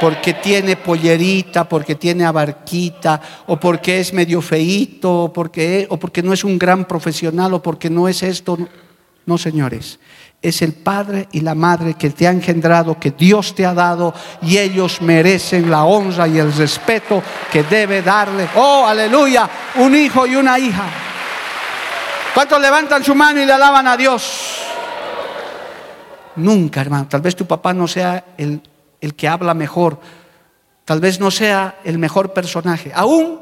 [0.00, 6.24] Porque tiene pollerita, porque tiene abarquita, o porque es medio feíto, o porque, o porque
[6.24, 8.58] no es un gran profesional, o porque no es esto.
[9.26, 10.00] No, señores.
[10.42, 14.12] Es el padre y la madre que te ha engendrado, que Dios te ha dado,
[14.42, 18.48] y ellos merecen la honra y el respeto que debe darle.
[18.56, 20.84] Oh, aleluya, un hijo y una hija.
[22.34, 24.73] ¿Cuántos levantan su mano y le alaban a Dios?
[26.36, 27.06] Nunca, hermano.
[27.08, 28.60] Tal vez tu papá no sea el,
[29.00, 30.00] el que habla mejor.
[30.84, 32.92] Tal vez no sea el mejor personaje.
[32.94, 33.40] Aún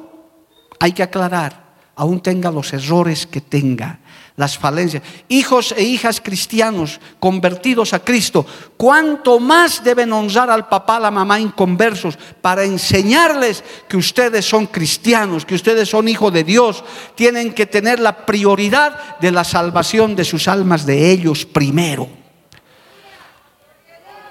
[0.79, 1.63] hay que aclarar,
[1.97, 4.01] aún tenga los errores que tenga
[4.37, 5.03] las falencias.
[5.29, 11.11] Hijos e hijas cristianos convertidos a Cristo, ¿cuánto más deben honrar al papá, a la
[11.11, 16.83] mamá inconversos para enseñarles que ustedes son cristianos, que ustedes son hijos de Dios?
[17.15, 22.22] Tienen que tener la prioridad de la salvación de sus almas de ellos primero.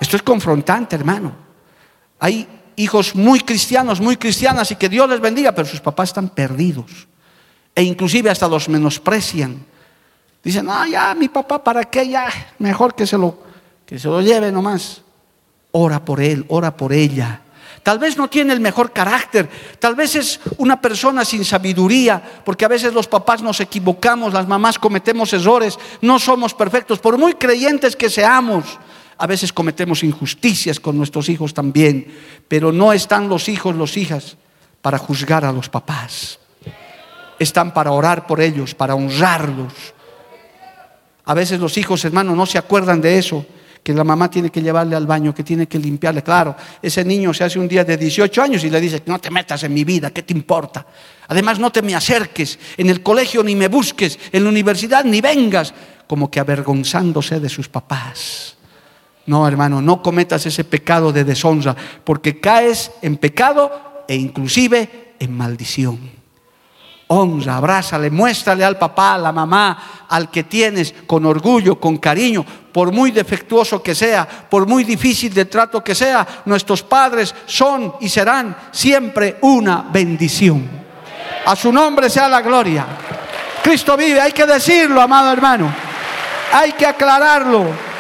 [0.02, 1.34] Esto es confrontante, hermano.
[2.20, 6.28] Hay hijos muy cristianos, muy cristianas y que Dios les bendiga, pero sus papás están
[6.30, 7.08] perdidos.
[7.74, 9.72] E inclusive hasta los menosprecian
[10.44, 12.08] Dicen, ah, ya, mi papá, ¿para qué?
[12.08, 12.28] Ya,
[12.60, 13.38] mejor que se lo,
[13.86, 15.02] que se lo lleve nomás.
[15.72, 17.42] Ora por él, ora por ella.
[17.84, 22.66] Tal vez no tiene el mejor carácter, tal vez es una persona sin sabiduría, porque
[22.66, 27.34] a veces los papás nos equivocamos, las mamás cometemos errores, no somos perfectos, por muy
[27.34, 28.78] creyentes que seamos,
[29.22, 32.08] a veces cometemos injusticias con nuestros hijos también,
[32.48, 34.36] pero no están los hijos, los hijas,
[34.82, 36.40] para juzgar a los papás.
[37.38, 39.74] Están para orar por ellos, para honrarlos,
[41.26, 43.46] a veces los hijos, hermanos, no se acuerdan de eso,
[43.84, 46.24] que la mamá tiene que llevarle al baño, que tiene que limpiarle.
[46.24, 49.30] Claro, ese niño se hace un día de 18 años y le dice, no te
[49.30, 50.86] metas en mi vida, ¿qué te importa?
[51.28, 55.22] Además, no te me acerques, en el colegio ni me busques, en la universidad ni
[55.22, 55.76] vengas,
[56.08, 58.58] como que avergonzándose de sus papás.
[59.32, 65.38] No, hermano, no cometas ese pecado de deshonra, porque caes en pecado e inclusive en
[65.38, 65.98] maldición
[67.14, 72.46] honra, abrázale, muéstrale al papá, a la mamá, al que tienes con orgullo, con cariño,
[72.72, 77.96] por muy defectuoso que sea, por muy difícil de trato que sea, nuestros padres son
[78.02, 80.70] y serán siempre una bendición.
[81.46, 82.86] A su nombre sea la gloria.
[83.64, 85.74] Cristo vive, hay que decirlo, amado hermano.
[86.54, 87.91] Hay que aclararlo.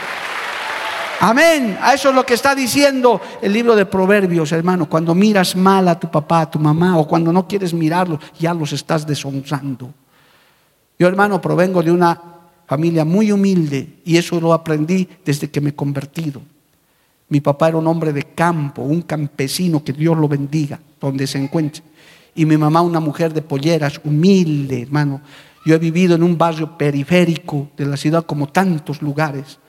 [1.24, 1.78] Amén.
[1.80, 4.90] A eso es lo que está diciendo el libro de Proverbios, hermano.
[4.90, 8.56] Cuando miras mal a tu papá, a tu mamá, o cuando no quieres mirarlos, ya
[8.56, 9.94] los estás deshonrando.
[10.98, 12.20] Yo, hermano, provengo de una
[12.66, 16.42] familia muy humilde y eso lo aprendí desde que me he convertido.
[17.30, 21.38] Mi papá era un hombre de campo, un campesino, que Dios lo bendiga, donde se
[21.38, 21.84] encuentre.
[22.34, 25.22] Y mi mamá una mujer de polleras, humilde, hermano.
[25.68, 29.60] Yo he vivido en un barrio periférico de la ciudad como tantos lugares.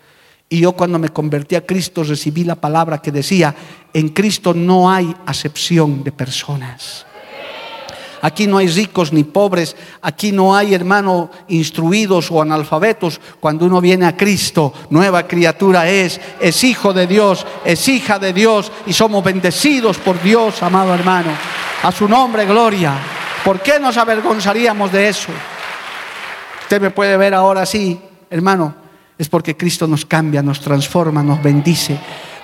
[0.52, 3.54] Y yo cuando me convertí a Cristo recibí la palabra que decía,
[3.94, 7.06] en Cristo no hay acepción de personas.
[8.20, 13.18] Aquí no hay ricos ni pobres, aquí no hay hermano instruidos o analfabetos.
[13.40, 18.34] Cuando uno viene a Cristo, nueva criatura es, es hijo de Dios, es hija de
[18.34, 21.30] Dios y somos bendecidos por Dios, amado hermano.
[21.82, 22.92] A su nombre, gloria.
[23.42, 25.32] ¿Por qué nos avergonzaríamos de eso?
[26.60, 27.98] Usted me puede ver ahora así,
[28.28, 28.81] hermano.
[29.22, 31.96] Es porque Cristo nos cambia, nos transforma, nos bendice,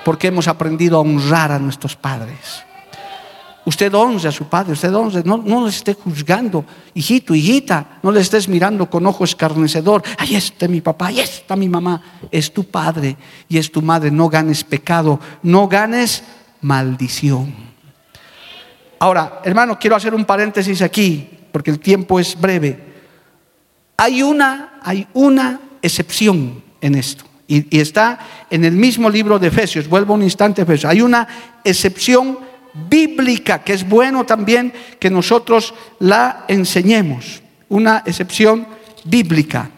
[0.04, 2.62] porque hemos aprendido a honrar a nuestros padres.
[3.64, 6.64] Usted honre a su padre, usted honre, no, le esté juzgando,
[6.94, 11.56] hijito, hijita, no le estés mirando con ojo escarnecedor, ahí está mi papá, ahí está
[11.56, 12.00] mi mamá,
[12.30, 13.16] es tu padre
[13.48, 16.22] y es tu madre, no ganes pecado, no ganes
[16.60, 17.52] maldición.
[19.00, 22.84] Ahora, hermano, quiero hacer un paréntesis aquí, porque el tiempo es breve.
[23.96, 27.24] Hay una, hay una excepción en esto.
[27.46, 28.18] Y, está
[28.50, 29.88] en el mismo libro de Efesios.
[29.88, 30.90] Vuelvo un instante a Efesios.
[30.90, 31.26] Hay una
[31.64, 32.38] excepción
[32.88, 37.42] bíblica, que es bueno también que nosotros la enseñemos.
[37.70, 38.66] Una excepción
[39.04, 39.70] bíblica.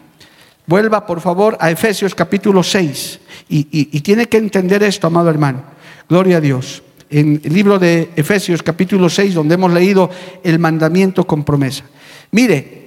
[0.67, 5.31] Vuelva por favor a Efesios capítulo 6 y, y, y, tiene que entender esto, amado
[5.31, 5.63] hermano.
[6.09, 6.83] Gloria a Dios.
[7.09, 10.11] En el libro de Efesios capítulo 6, donde hemos leído
[10.45, 11.85] el mandamiento con promesa.
[12.31, 12.81] Mire,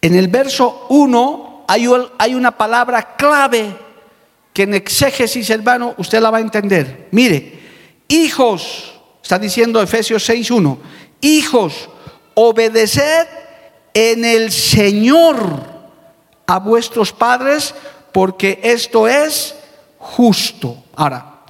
[0.00, 3.76] en el verso 1 hay, una palabra clave
[4.52, 7.08] que en exégesis, hermano, usted la va a entender.
[7.10, 7.56] Mire,
[8.08, 10.78] Hijos, está diciendo Efesios 6.1,
[11.20, 11.88] hijos,
[12.34, 13.26] obedeced
[13.92, 15.64] en el Señor
[16.46, 17.74] a vuestros padres,
[18.12, 19.56] porque esto es
[19.98, 20.84] justo.
[20.94, 21.42] Ahora,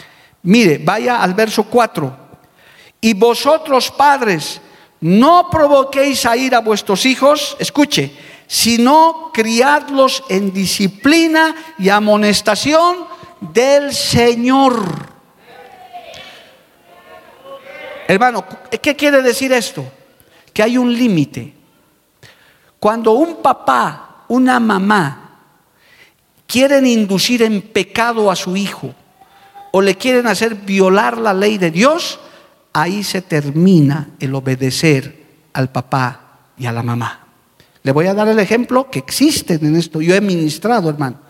[0.42, 2.26] mire, vaya al verso 4.
[3.02, 4.60] Y vosotros padres,
[5.00, 8.10] no provoquéis a ir a vuestros hijos, escuche,
[8.46, 12.96] sino criadlos en disciplina y amonestación
[13.40, 15.16] del Señor.
[18.08, 18.44] Hermano,
[18.80, 19.84] ¿qué quiere decir esto?
[20.52, 21.52] Que hay un límite.
[22.78, 25.40] Cuando un papá, una mamá,
[26.46, 28.94] quieren inducir en pecado a su hijo
[29.72, 32.20] o le quieren hacer violar la ley de Dios,
[32.72, 37.25] ahí se termina el obedecer al papá y a la mamá.
[37.86, 40.00] Le voy a dar el ejemplo que existen en esto.
[40.00, 41.20] Yo he ministrado, hermano.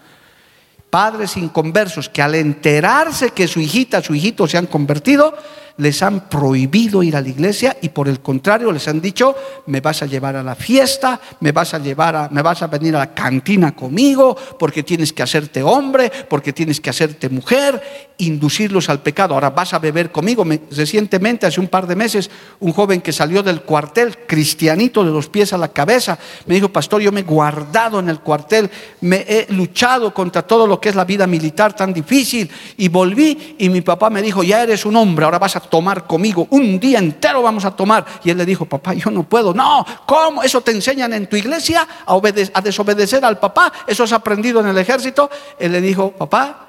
[0.88, 5.36] Padres inconversos que al enterarse que su hijita, su hijito se han convertido,
[5.78, 9.34] les han prohibido ir a la iglesia y por el contrario les han dicho,
[9.66, 12.66] me vas a llevar a la fiesta, me vas a llevar a, me vas a
[12.66, 17.82] venir a la cantina conmigo, porque tienes que hacerte hombre, porque tienes que hacerte mujer,
[18.18, 19.34] inducirlos al pecado.
[19.34, 20.44] Ahora vas a beber conmigo.
[20.70, 25.28] recientemente, hace un par de meses, un joven que salió del cuartel, cristianito de los
[25.28, 28.70] pies a la cabeza, me dijo, pastor, yo me he guardado en el cuartel,
[29.02, 33.56] me he luchado contra todo lo que es la vida militar tan difícil y volví
[33.58, 36.78] y mi papá me dijo, ya eres un hombre, ahora vas a tomar conmigo, un
[36.80, 38.04] día entero vamos a tomar.
[38.24, 39.52] Y él le dijo, papá, yo no puedo.
[39.54, 40.42] No, ¿cómo?
[40.42, 42.14] ¿Eso te enseñan en tu iglesia a,
[42.54, 43.72] a desobedecer al papá?
[43.86, 45.30] ¿Eso has aprendido en el ejército?
[45.58, 46.66] Él le dijo, papá,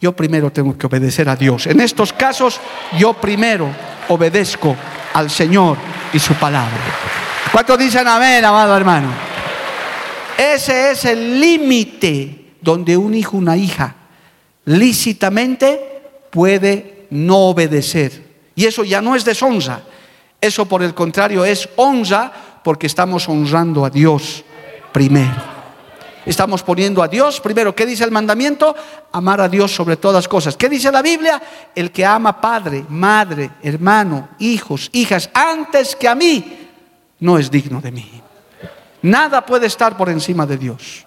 [0.00, 1.66] yo primero tengo que obedecer a Dios.
[1.66, 2.60] En estos casos,
[2.98, 3.68] yo primero
[4.08, 4.76] obedezco
[5.14, 5.78] al Señor
[6.12, 6.78] y su palabra.
[7.50, 9.08] ¿Cuántos dicen amén, amado hermano?
[10.36, 13.94] Ese es el límite donde un hijo, una hija,
[14.64, 19.82] lícitamente puede no obedecer y eso ya no es deshonra.
[20.40, 24.44] Eso por el contrario es honra porque estamos honrando a Dios
[24.92, 25.54] primero.
[26.26, 27.74] Estamos poniendo a Dios primero.
[27.74, 28.74] ¿Qué dice el mandamiento?
[29.12, 30.56] Amar a Dios sobre todas cosas.
[30.56, 31.42] ¿Qué dice la Biblia?
[31.74, 36.68] El que ama padre, madre, hermano, hijos, hijas, antes que a mí,
[37.20, 38.22] no es digno de mí.
[39.02, 41.06] Nada puede estar por encima de Dios.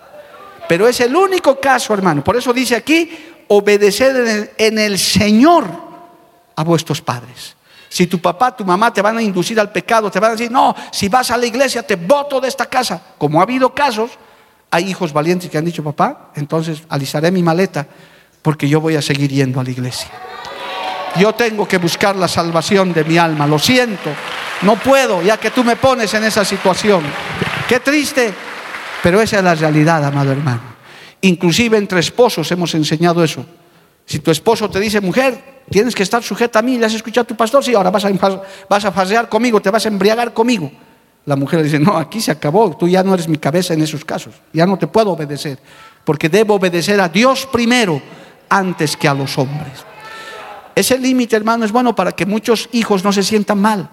[0.67, 2.23] Pero es el único caso, hermano.
[2.23, 3.09] Por eso dice aquí,
[3.47, 5.86] obedecer en el, en el Señor
[6.57, 7.55] a vuestros padres.
[7.87, 10.51] Si tu papá, tu mamá te van a inducir al pecado, te van a decir,
[10.51, 13.01] no, si vas a la iglesia te voto de esta casa.
[13.17, 14.11] Como ha habido casos,
[14.69, 17.87] hay hijos valientes que han dicho, papá, entonces alisaré mi maleta
[18.41, 20.09] porque yo voy a seguir yendo a la iglesia.
[21.17, 24.09] Yo tengo que buscar la salvación de mi alma, lo siento,
[24.63, 27.03] no puedo, ya que tú me pones en esa situación.
[27.69, 28.33] Qué triste,
[29.01, 30.61] pero esa es la realidad, amado hermano.
[31.21, 33.45] Inclusive entre esposos hemos enseñado eso.
[34.07, 37.23] Si tu esposo te dice, mujer, tienes que estar sujeta a mí, ¿le has escuchado
[37.23, 37.61] a tu pastor?
[37.61, 40.71] Sí, ahora vas a, vas a fasear conmigo, te vas a embriagar conmigo.
[41.25, 44.05] La mujer dice, no, aquí se acabó, tú ya no eres mi cabeza en esos
[44.05, 45.59] casos, ya no te puedo obedecer,
[46.05, 48.01] porque debo obedecer a Dios primero
[48.47, 49.85] antes que a los hombres.
[50.73, 53.89] Ese límite, hermano, es bueno para que muchos hijos no se sientan mal.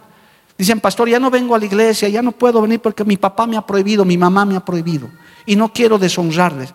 [0.57, 3.49] Dicen, pastor, ya no vengo a la iglesia, ya no puedo venir porque mi papá
[3.49, 5.09] me ha prohibido, mi mamá me ha prohibido.
[5.45, 6.73] Y no quiero deshonrarles.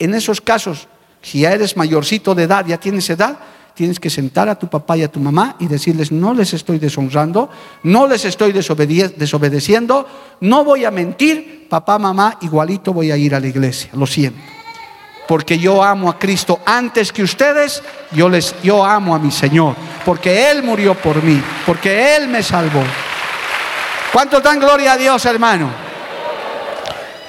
[0.00, 0.88] En esos casos,
[1.22, 3.38] si ya eres mayorcito de edad, ya tienes edad,
[3.74, 6.78] tienes que sentar a tu papá y a tu mamá y decirles, no les estoy
[6.78, 7.50] deshonrando,
[7.82, 10.06] no les estoy desobedeciendo,
[10.40, 14.40] no voy a mentir, papá, mamá, igualito voy a ir a la iglesia, lo siento.
[15.26, 19.76] Porque yo amo a Cristo antes que ustedes, yo, les, yo amo a mi Señor,
[20.04, 22.82] porque Él murió por mí, porque Él me salvó.
[24.12, 25.70] ¿Cuánto dan gloria a Dios, hermano?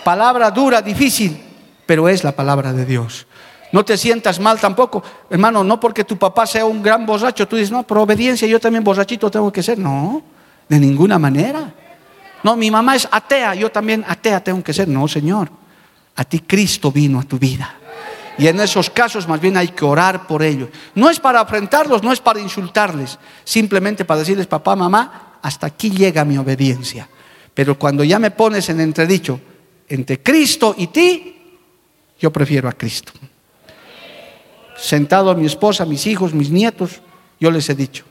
[0.04, 1.40] Palabra dura, difícil,
[1.86, 3.28] pero es la palabra de Dios.
[3.72, 7.56] No te sientas mal tampoco, hermano, no porque tu papá sea un gran borracho, tú
[7.56, 9.78] dices, no, por obediencia yo también borrachito tengo que ser.
[9.80, 10.22] No,
[10.68, 11.74] de ninguna manera.
[12.44, 14.88] No, mi mamá es atea, yo también atea tengo que ser.
[14.90, 15.50] No, Señor,
[16.16, 17.76] a ti Cristo vino a tu vida.
[18.38, 20.70] Y en esos casos más bien hay que orar por ellos.
[20.96, 25.92] No es para afrentarlos, no es para insultarles, simplemente para decirles, papá, mamá, hasta aquí
[25.92, 27.08] llega mi obediencia.
[27.54, 29.40] Pero cuando ya me pones en entredicho
[29.88, 31.58] entre Cristo y ti,
[32.20, 33.14] yo prefiero a Cristo
[34.82, 37.02] sentado a mi esposa, mis hijos, mis nietos,
[37.40, 38.04] yo les he dicho,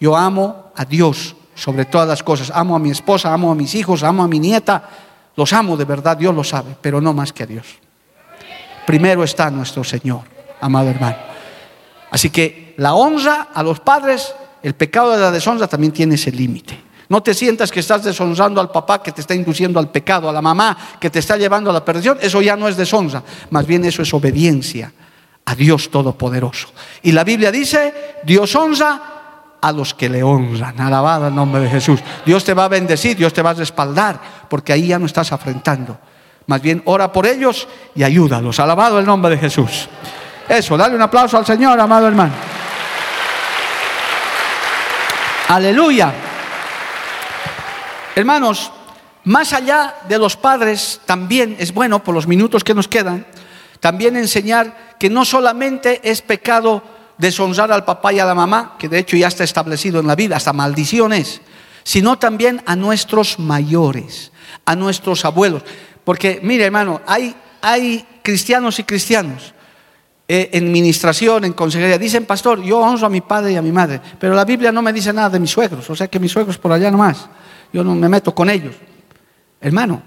[0.00, 3.74] yo amo a Dios sobre todas las cosas, amo a mi esposa, amo a mis
[3.74, 4.88] hijos, amo a mi nieta,
[5.34, 7.66] los amo de verdad, Dios lo sabe, pero no más que a Dios.
[8.86, 10.20] Primero está nuestro Señor,
[10.60, 11.16] amado hermano.
[12.10, 14.32] Así que la honra a los padres,
[14.62, 16.84] el pecado de la deshonra también tiene ese límite.
[17.08, 20.32] No te sientas que estás deshonrando al papá que te está induciendo al pecado, a
[20.32, 22.18] la mamá que te está llevando a la perdición.
[22.20, 24.92] Eso ya no es deshonra, más bien eso es obediencia
[25.46, 26.68] a Dios Todopoderoso.
[27.02, 29.00] Y la Biblia dice, Dios honra
[29.60, 30.78] a los que le honran.
[30.80, 32.00] Alabado el nombre de Jesús.
[32.24, 35.32] Dios te va a bendecir, Dios te va a respaldar, porque ahí ya no estás
[35.32, 35.98] afrentando.
[36.46, 38.60] Más bien ora por ellos y ayúdalos.
[38.60, 39.88] Alabado el nombre de Jesús.
[40.48, 42.32] Eso, dale un aplauso al Señor, amado hermano.
[45.48, 46.12] Aleluya.
[48.16, 48.72] Hermanos,
[49.24, 53.26] más allá de los padres, también es bueno, por los minutos que nos quedan,
[53.80, 56.82] también enseñar que no solamente es pecado
[57.18, 60.14] deshonrar al papá y a la mamá, que de hecho ya está establecido en la
[60.14, 61.40] vida, hasta maldiciones,
[61.82, 64.32] sino también a nuestros mayores,
[64.64, 65.62] a nuestros abuelos.
[66.04, 69.54] Porque, mire hermano, hay, hay cristianos y cristianos
[70.28, 73.70] eh, en ministración, en consejería, dicen, pastor, yo honro a mi padre y a mi
[73.70, 76.32] madre, pero la Biblia no me dice nada de mis suegros, o sea que mis
[76.32, 77.28] suegros por allá nomás,
[77.72, 78.74] yo no me meto con ellos.
[79.60, 80.02] Hermano,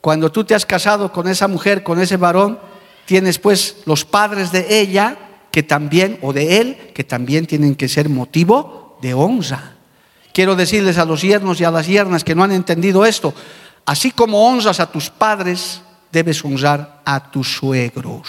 [0.00, 2.58] cuando tú te has casado con esa mujer, con ese varón,
[3.06, 5.16] tienes pues los padres de ella
[5.50, 9.76] que también, o de él, que también tienen que ser motivo de honra.
[10.34, 13.32] Quiero decirles a los yernos y a las yernas que no han entendido esto,
[13.86, 15.80] así como honras a tus padres,
[16.12, 18.28] debes honrar a tus suegros.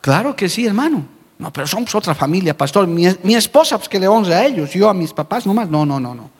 [0.00, 1.06] Claro que sí, hermano.
[1.38, 2.86] No, pero somos otra familia, pastor.
[2.86, 5.70] Mi, esposa, pues que le honre a ellos, yo a mis papás nomás.
[5.70, 6.30] No, no, no, no.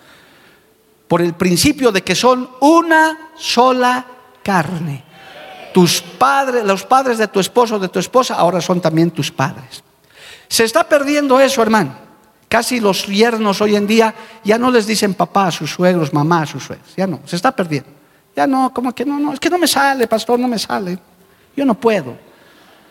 [1.08, 4.04] Por el principio de que son una sola
[4.42, 5.04] carne.
[5.72, 9.30] Tus padres, los padres de tu esposo o de tu esposa, ahora son también tus
[9.30, 9.84] padres.
[10.48, 11.94] Se está perdiendo eso, hermano.
[12.48, 14.12] Casi los yernos hoy en día
[14.42, 16.88] ya no les dicen papá a sus suegros, mamá a sus suegros.
[16.96, 17.90] Ya no, se está perdiendo.
[18.34, 20.98] Ya no, como que no, no, es que no me sale, pastor, no me sale.
[21.56, 22.16] Yo no puedo.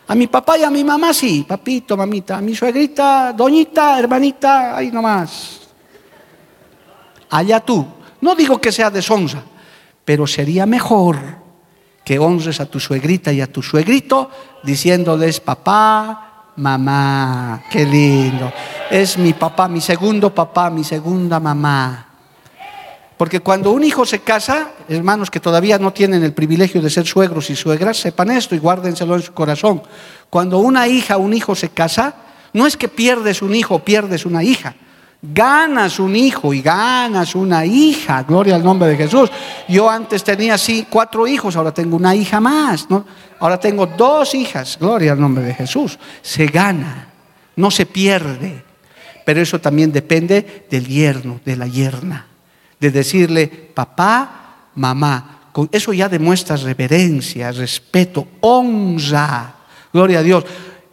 [0.08, 2.38] A mi papá y a mi mamá sí, papito, mamita.
[2.38, 5.60] A mi suegrita, doñita, hermanita, ahí nomás.
[7.28, 7.86] Allá tú.
[8.22, 9.42] No digo que sea deshonra,
[10.04, 11.39] pero sería mejor
[12.10, 14.28] que honres a tu suegrita y a tu suegrito
[14.64, 18.52] diciéndoles papá, mamá, qué lindo.
[18.90, 22.08] Es mi papá, mi segundo papá, mi segunda mamá.
[23.16, 27.06] Porque cuando un hijo se casa, hermanos que todavía no tienen el privilegio de ser
[27.06, 29.80] suegros y suegras, sepan esto y guárdenselo en su corazón.
[30.30, 32.16] Cuando una hija un hijo se casa,
[32.52, 34.74] no es que pierdes un hijo pierdes una hija
[35.22, 39.30] ganas un hijo y ganas una hija, gloria al nombre de Jesús.
[39.68, 42.86] Yo antes tenía así cuatro hijos, ahora tengo una hija más,
[43.38, 45.98] ahora tengo dos hijas, gloria al nombre de Jesús.
[46.22, 47.08] Se gana,
[47.56, 48.64] no se pierde,
[49.24, 52.26] pero eso también depende del yerno, de la yerna,
[52.78, 55.36] de decirle papá, mamá.
[55.72, 59.54] Eso ya demuestra reverencia, respeto, honra.
[59.92, 60.44] Gloria a Dios.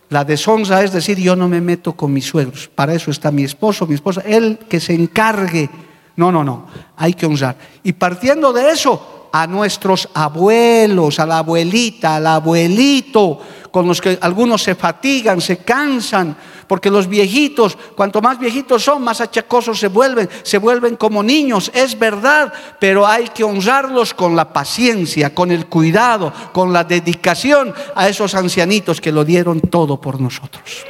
[0.10, 2.70] La deshonra es decir, yo no me meto con mis suegros.
[2.74, 5.70] Para eso está mi esposo, mi esposa, él que se encargue.
[6.16, 7.58] No, no, no, hay que honrar.
[7.84, 13.40] Y partiendo de eso, a nuestros abuelos, a la abuelita, al abuelito,
[13.78, 19.04] con los que algunos se fatigan, se cansan, porque los viejitos, cuanto más viejitos son,
[19.04, 24.36] más achacosos se vuelven, se vuelven como niños, es verdad, pero hay que honrarlos con
[24.36, 30.02] la paciencia, con el cuidado, con la dedicación a esos ancianitos que lo dieron todo
[30.02, 30.84] por nosotros.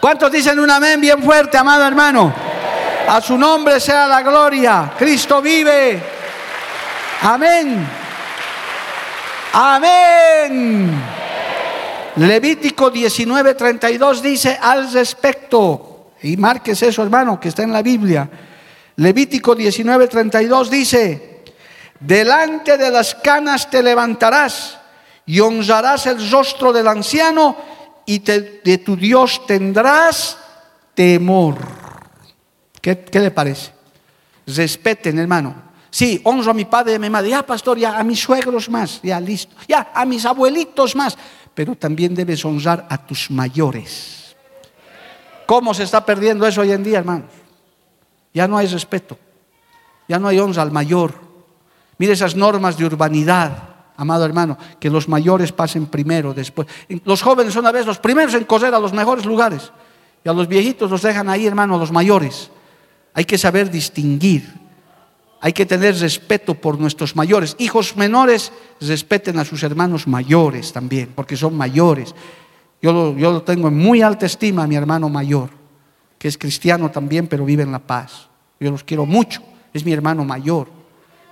[0.00, 2.32] ¿Cuántos dicen un amén bien fuerte, amado hermano?
[3.06, 4.94] A su nombre sea la gloria.
[4.98, 6.02] Cristo vive.
[7.20, 7.86] Amén.
[9.52, 11.21] Amén.
[12.16, 18.28] Levítico 19:32 dice al respecto, y marques eso hermano, que está en la Biblia.
[18.96, 21.44] Levítico 19:32 dice,
[21.98, 24.78] delante de las canas te levantarás
[25.24, 27.56] y honrarás el rostro del anciano
[28.04, 30.36] y de tu Dios tendrás
[30.94, 31.56] temor.
[32.80, 33.72] ¿Qué, ¿Qué, le parece?
[34.46, 35.72] Respeten, hermano.
[35.88, 37.30] Sí, honro a mi padre y a mi madre.
[37.30, 39.00] Ya, pastor, ya a mis suegros más.
[39.02, 39.54] Ya, listo.
[39.68, 41.16] Ya, a mis abuelitos más.
[41.54, 44.36] Pero también debes honrar a tus mayores.
[45.46, 47.30] ¿Cómo se está perdiendo eso hoy en día, hermanos?
[48.32, 49.18] Ya no hay respeto.
[50.08, 51.14] Ya no hay honra al mayor.
[51.98, 56.66] Mire esas normas de urbanidad amado hermano, que los mayores pasen primero, después.
[57.04, 59.72] Los jóvenes son a veces los primeros en correr a los mejores lugares.
[60.24, 62.50] Y a los viejitos los dejan ahí, hermano, los mayores.
[63.14, 64.61] Hay que saber distinguir.
[65.44, 67.56] Hay que tener respeto por nuestros mayores.
[67.58, 72.14] Hijos menores respeten a sus hermanos mayores también, porque son mayores.
[72.80, 75.50] Yo lo, yo lo tengo en muy alta estima a mi hermano mayor,
[76.16, 78.28] que es cristiano también, pero vive en la paz.
[78.60, 79.42] Yo los quiero mucho.
[79.74, 80.68] Es mi hermano mayor.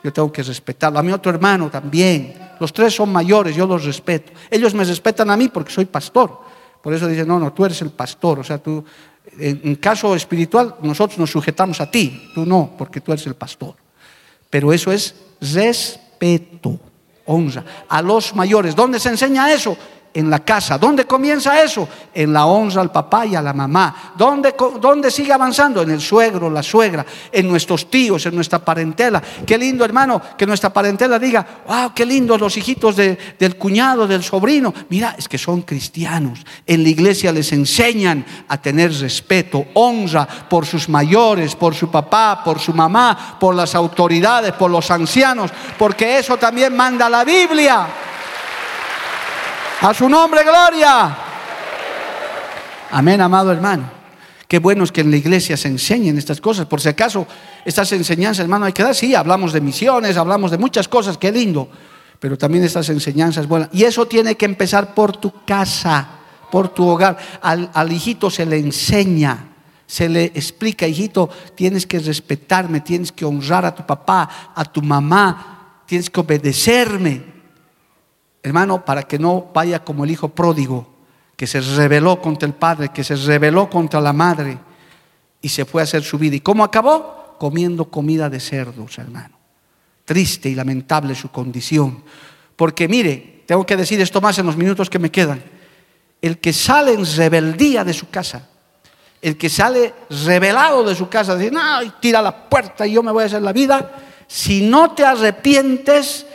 [0.03, 0.99] Yo tengo que respetarlo.
[0.99, 2.35] A mi otro hermano también.
[2.59, 4.33] Los tres son mayores, yo los respeto.
[4.51, 6.41] Ellos me respetan a mí porque soy pastor.
[6.83, 8.41] Por eso dicen, no, no, tú eres el pastor.
[8.41, 8.85] O sea, tú,
[9.39, 12.31] en, caso espiritual, nosotros nos sujetamos a ti.
[12.35, 13.77] Tú no, porque tú eres el pastor.
[14.51, 16.79] Pero eso es respeto,
[17.25, 17.65] honra.
[17.89, 18.75] A los mayores.
[18.75, 19.77] ¿Dónde se enseña eso?
[20.13, 20.79] En la casa.
[20.79, 21.89] ¿Dónde comienza eso?
[22.13, 24.13] En la honra al papá y a la mamá.
[24.17, 25.83] ¿Dónde, ¿Dónde, sigue avanzando?
[25.83, 29.23] En el suegro, la suegra, en nuestros tíos, en nuestra parentela.
[29.47, 34.23] Qué lindo, hermano, que nuestra parentela diga, wow, qué lindos los hijitos del cuñado, del
[34.23, 34.75] sobrino.
[34.89, 36.41] Mira, es que son cristianos.
[36.67, 42.43] En la iglesia les enseñan a tener respeto, honra por sus mayores, por su papá,
[42.45, 47.87] por su mamá, por las autoridades, por los ancianos, porque eso también manda la Biblia.
[49.83, 51.17] A su nombre, gloria.
[52.91, 53.91] Amén, amado hermano.
[54.47, 56.67] Qué bueno es que en la iglesia se enseñen estas cosas.
[56.67, 57.27] Por si acaso,
[57.65, 58.95] estas enseñanzas, hermano, hay que dar.
[58.95, 61.71] Sí, hablamos de misiones, hablamos de muchas cosas, qué lindo.
[62.19, 63.71] Pero también estas enseñanzas buenas.
[63.73, 66.07] Y eso tiene que empezar por tu casa,
[66.51, 67.17] por tu hogar.
[67.41, 69.47] Al, al hijito se le enseña
[69.87, 74.83] se le explica, hijito, tienes que respetarme, tienes que honrar a tu papá, a tu
[74.83, 77.40] mamá, tienes que obedecerme
[78.43, 80.87] hermano, para que no vaya como el hijo pródigo,
[81.37, 84.59] que se rebeló contra el padre, que se rebeló contra la madre
[85.41, 86.37] y se fue a hacer su vida.
[86.37, 87.37] ¿Y cómo acabó?
[87.39, 89.39] Comiendo comida de cerdos, hermano.
[90.05, 92.03] Triste y lamentable su condición.
[92.57, 95.43] Porque mire, tengo que decir esto más en los minutos que me quedan.
[96.21, 98.49] El que sale en rebeldía de su casa,
[99.23, 101.61] el que sale rebelado de su casa, dice, no,
[102.01, 103.93] tira la puerta y yo me voy a hacer la vida,
[104.27, 106.27] si no te arrepientes,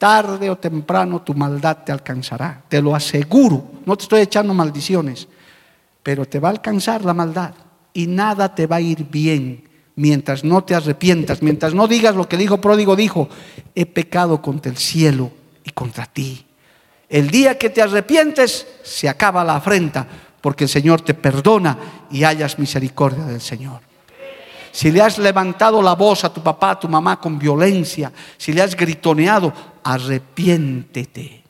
[0.00, 3.84] tarde o temprano tu maldad te alcanzará, te lo aseguro.
[3.84, 5.28] No te estoy echando maldiciones,
[6.02, 7.52] pero te va a alcanzar la maldad
[7.92, 12.26] y nada te va a ir bien mientras no te arrepientas, mientras no digas lo
[12.26, 13.28] que el hijo pródigo dijo,
[13.74, 15.30] he pecado contra el cielo
[15.64, 16.46] y contra ti.
[17.10, 20.08] El día que te arrepientes, se acaba la afrenta,
[20.40, 21.76] porque el Señor te perdona
[22.10, 23.82] y hayas misericordia del Señor
[24.72, 28.52] si le has levantado la voz a tu papá, a tu mamá con violencia, si
[28.52, 29.52] le has gritoneado,
[29.82, 31.44] arrepiéntete.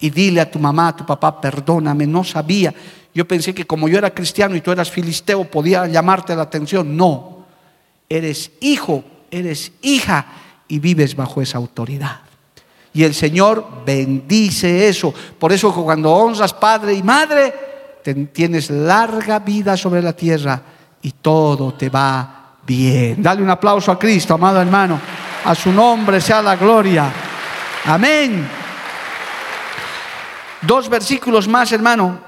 [0.00, 2.74] Y dile a tu mamá, a tu papá, perdóname, no sabía.
[3.14, 6.96] Yo pensé que como yo era cristiano y tú eras filisteo, podía llamarte la atención.
[6.96, 7.46] No,
[8.08, 10.26] eres hijo, eres hija
[10.66, 12.20] y vives bajo esa autoridad.
[12.94, 15.14] Y el Señor bendice eso.
[15.38, 17.54] Por eso cuando honras padre y madre,
[18.32, 20.62] tienes larga vida sobre la tierra
[21.00, 23.22] y todo te va bien.
[23.22, 25.00] Dale un aplauso a Cristo, amado hermano.
[25.44, 27.12] A su nombre sea la gloria.
[27.84, 28.48] Amén.
[30.62, 32.18] Dos versículos más, hermano.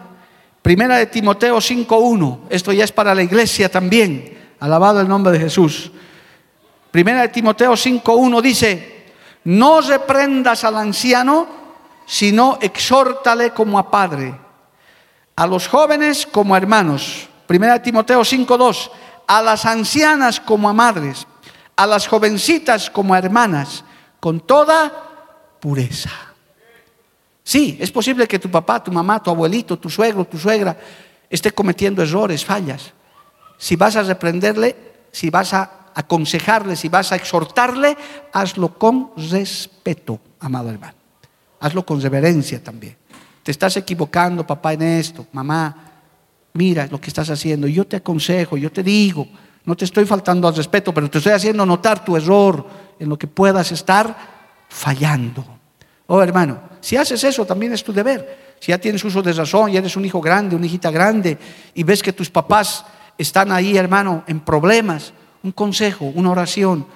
[0.62, 2.40] Primera de Timoteo 5.1.
[2.50, 4.54] Esto ya es para la iglesia también.
[4.60, 5.92] Alabado el nombre de Jesús.
[6.90, 9.06] Primera de Timoteo 5.1 dice,
[9.44, 11.46] no reprendas al anciano,
[12.06, 14.34] sino exhórtale como a padre.
[15.36, 17.28] A los jóvenes como a hermanos.
[17.46, 18.90] Primera de Timoteo 5.2
[19.26, 21.26] a las ancianas como a madres,
[21.76, 23.84] a las jovencitas como a hermanas,
[24.20, 25.13] con toda
[25.64, 26.10] pureza.
[27.42, 30.76] Sí, es posible que tu papá, tu mamá, tu abuelito, tu suegro, tu suegra
[31.30, 32.92] esté cometiendo errores, fallas.
[33.56, 34.76] Si vas a reprenderle,
[35.10, 37.96] si vas a aconsejarle, si vas a exhortarle,
[38.30, 40.98] hazlo con respeto, amado hermano.
[41.60, 42.98] Hazlo con reverencia también.
[43.42, 45.74] Te estás equivocando, papá, en esto, mamá,
[46.52, 47.66] mira lo que estás haciendo.
[47.68, 49.26] Yo te aconsejo, yo te digo,
[49.64, 53.18] no te estoy faltando al respeto, pero te estoy haciendo notar tu error en lo
[53.18, 54.34] que puedas estar
[54.74, 55.53] fallando.
[56.06, 58.56] Oh, hermano, si haces eso también es tu deber.
[58.60, 61.38] Si ya tienes uso de razón, ya eres un hijo grande, una hijita grande,
[61.74, 62.84] y ves que tus papás
[63.18, 66.86] están ahí, hermano, en problemas, un consejo, una oración,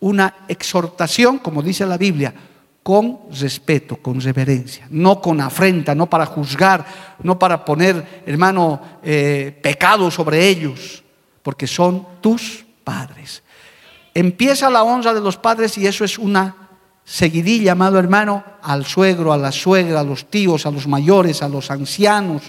[0.00, 2.34] una exhortación, como dice la Biblia,
[2.82, 6.84] con respeto, con reverencia, no con afrenta, no para juzgar,
[7.22, 11.02] no para poner, hermano, eh, pecado sobre ellos,
[11.42, 13.42] porque son tus padres.
[14.12, 16.63] Empieza la honra de los padres y eso es una
[17.04, 21.48] seguidilla, amado hermano, al suegro, a la suegra, a los tíos, a los mayores, a
[21.48, 22.42] los ancianos.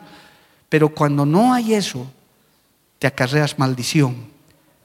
[0.69, 2.07] Pero cuando no hay eso,
[2.99, 4.15] te acarreas maldición,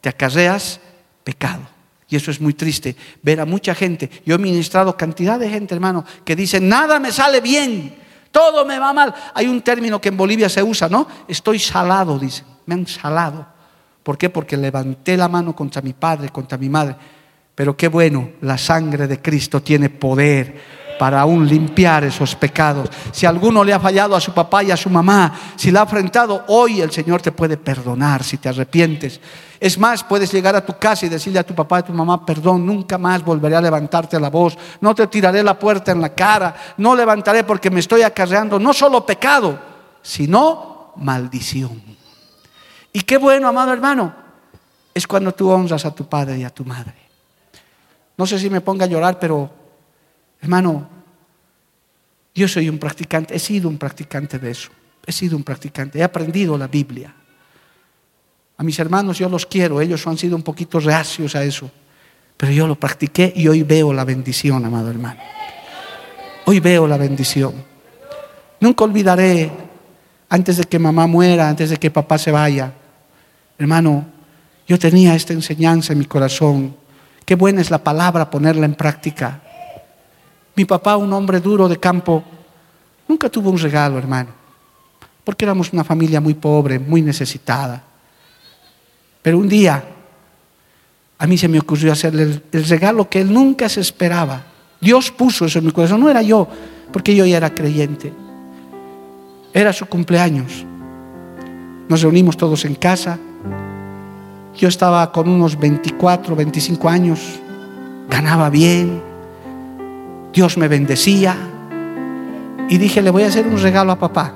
[0.01, 0.81] te acarreas
[1.25, 1.63] pecado.
[2.09, 4.11] Y eso es muy triste, ver a mucha gente.
[4.27, 7.95] Yo he ministrado cantidad de gente, hermano, que dice, nada me sale bien,
[8.33, 9.15] todo me va mal.
[9.33, 11.07] Hay un término que en Bolivia se usa, ¿no?
[11.29, 13.47] Estoy salado, dicen, me han salado.
[14.03, 14.29] ¿Por qué?
[14.29, 16.97] Porque levanté la mano contra mi padre, contra mi madre.
[17.55, 22.91] Pero qué bueno, la sangre de Cristo tiene poder para aún limpiar esos pecados.
[23.11, 25.83] Si alguno le ha fallado a su papá y a su mamá, si le ha
[25.85, 29.19] enfrentado, hoy el Señor te puede perdonar si te arrepientes.
[29.59, 31.95] Es más, puedes llegar a tu casa y decirle a tu papá y a tu
[31.95, 36.03] mamá, perdón, nunca más volveré a levantarte la voz, no te tiraré la puerta en
[36.03, 39.59] la cara, no levantaré porque me estoy acarreando no solo pecado,
[40.03, 41.81] sino maldición.
[42.93, 44.15] Y qué bueno, amado hermano,
[44.93, 47.00] es cuando tú honras a tu padre y a tu madre.
[48.21, 49.51] No sé si me ponga a llorar, pero
[50.43, 50.87] hermano,
[52.35, 54.69] yo soy un practicante, he sido un practicante de eso.
[55.07, 57.15] He sido un practicante, he aprendido la Biblia.
[58.59, 61.71] A mis hermanos yo los quiero, ellos han sido un poquito reacios a eso,
[62.37, 65.23] pero yo lo practiqué y hoy veo la bendición, amado hermano.
[66.45, 67.55] Hoy veo la bendición.
[68.61, 69.51] Nunca olvidaré,
[70.29, 72.71] antes de que mamá muera, antes de que papá se vaya,
[73.57, 74.05] hermano,
[74.69, 76.80] yo tenía esta enseñanza en mi corazón
[77.31, 79.41] Qué buena es la palabra ponerla en práctica.
[80.57, 82.25] Mi papá, un hombre duro de campo,
[83.07, 84.31] nunca tuvo un regalo, hermano,
[85.23, 87.85] porque éramos una familia muy pobre, muy necesitada.
[89.23, 89.81] Pero un día
[91.19, 94.43] a mí se me ocurrió hacerle el, regalo que él nunca se esperaba.
[94.81, 96.49] Dios puso eso en mi corazón, no era yo,
[96.93, 98.13] porque yo ya era creyente.
[99.55, 100.67] Era su cumpleaños.
[101.89, 103.21] Nos reunimos todos en casa
[104.55, 107.41] yo estaba con unos 24, 25 años,
[108.09, 109.01] ganaba bien,
[110.33, 111.37] Dios me bendecía
[112.69, 114.35] y dije, le voy a hacer un regalo a papá.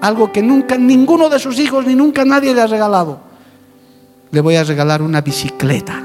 [0.00, 3.20] Algo que nunca ninguno de sus hijos ni nunca nadie le ha regalado.
[4.30, 6.02] Le voy a regalar una bicicleta.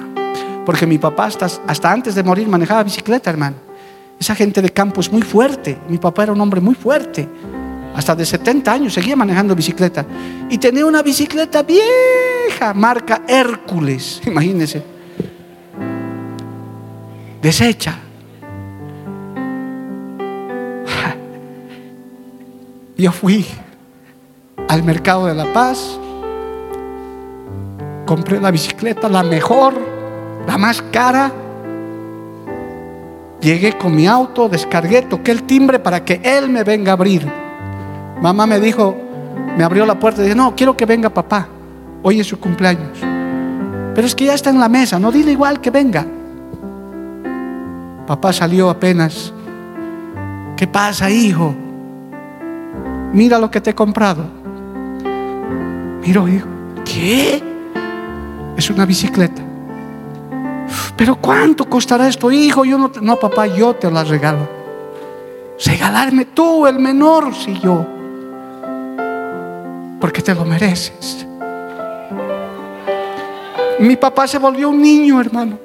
[0.66, 3.56] Porque mi papá hasta, hasta antes de morir manejaba bicicleta, hermano.
[4.20, 5.80] Esa gente de campo es muy fuerte.
[5.90, 7.28] Mi papá era un hombre muy fuerte
[7.96, 10.06] hasta de 70 años, seguía manejando bicicleta.
[10.50, 14.84] Y tenía una bicicleta vieja, marca Hércules, imagínense.
[17.42, 17.98] Desecha.
[22.98, 23.46] Yo fui
[24.68, 26.00] al mercado de La Paz,
[28.06, 29.74] compré la bicicleta, la mejor,
[30.48, 31.32] la más cara.
[33.42, 37.51] Llegué con mi auto, descargué, toqué el timbre para que él me venga a abrir.
[38.22, 38.96] Mamá me dijo,
[39.58, 41.48] me abrió la puerta y dije, no, quiero que venga papá.
[42.04, 43.00] Hoy es su cumpleaños.
[43.96, 46.06] Pero es que ya está en la mesa, no dile igual que venga.
[48.06, 49.34] Papá salió apenas.
[50.56, 51.56] ¿Qué pasa, hijo?
[53.12, 54.24] Mira lo que te he comprado.
[56.06, 56.48] Miro, hijo.
[56.86, 57.42] ¿Qué?
[58.56, 59.42] Es una bicicleta.
[60.96, 62.66] Pero ¿cuánto costará esto, hijo?
[62.66, 64.48] Yo no, no, papá, yo te la regalo.
[65.66, 68.01] Regalarme tú, el menor, si yo
[70.02, 71.26] porque te lo mereces.
[73.80, 75.58] Mi papá se volvió un niño, hermano.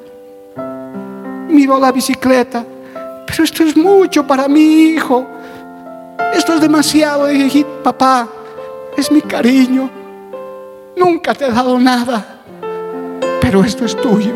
[1.49, 2.65] Miró la bicicleta.
[3.27, 5.27] Pero esto es mucho para mi hijo.
[6.35, 7.27] Esto es demasiado.
[7.27, 8.29] Dije, papá,
[8.97, 9.91] es mi cariño.
[10.97, 12.41] Nunca te he dado nada.
[13.41, 14.35] Pero esto es tuyo.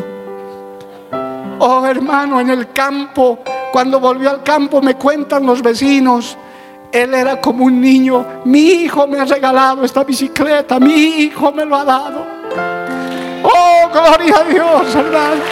[1.58, 3.40] Oh, hermano, en el campo,
[3.70, 6.38] cuando volvió al campo, me cuentan los vecinos
[6.92, 8.42] él era como un niño.
[8.44, 10.80] Mi hijo me ha regalado esta bicicleta.
[10.80, 12.26] Mi hijo me lo ha dado.
[13.42, 15.42] Oh, gloria a Dios, hermano.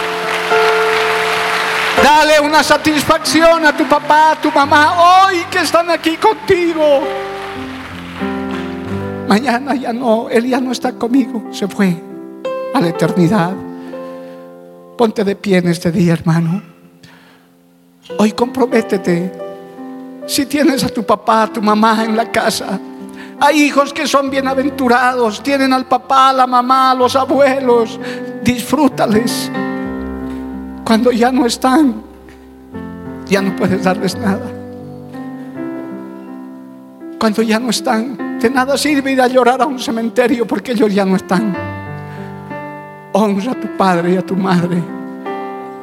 [2.03, 7.01] Dale una satisfacción a tu papá, a tu mamá, hoy que están aquí contigo.
[9.27, 11.93] Mañana ya no, Él ya no está conmigo, se fue
[12.73, 13.51] a la eternidad.
[14.97, 16.61] Ponte de pie en este día, hermano.
[18.17, 19.48] Hoy comprométete.
[20.29, 22.79] Si tienes a tu papá, a tu mamá en la casa,
[23.39, 27.99] hay hijos que son bienaventurados, tienen al papá, a la mamá, a los abuelos,
[28.43, 29.49] disfrútales.
[30.85, 32.03] Cuando ya no están,
[33.27, 34.45] ya no puedes darles nada.
[37.19, 40.93] Cuando ya no están, de nada sirve ir a llorar a un cementerio porque ellos
[40.93, 41.57] ya no están.
[43.13, 44.77] Honra a tu padre y a tu madre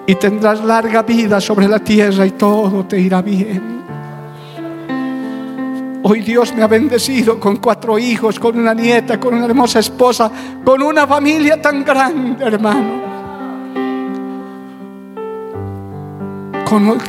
[0.07, 3.77] y tendrás larga vida sobre la tierra y todo te irá bien.
[6.09, 10.31] Hoy Dios me ha bendecido con cuatro hijos, con una nieta, con una hermosa esposa,
[10.65, 13.07] con una familia tan grande, hermano.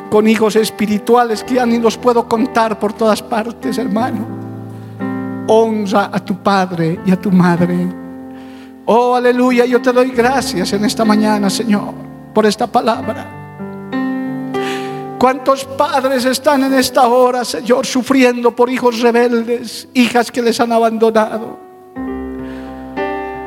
[0.09, 4.25] con, hijos espirituales que ya ni los puedo contar por todas partes, hermano.
[5.47, 7.87] Honra a tu padre y a tu madre.
[8.85, 11.93] Oh, aleluya, yo te doy gracias en esta mañana, Señor,
[12.33, 13.36] por esta palabra.
[15.17, 20.71] ¿Cuántos padres están en esta hora, Señor, sufriendo por hijos rebeldes, hijas que les han
[20.71, 21.57] abandonado?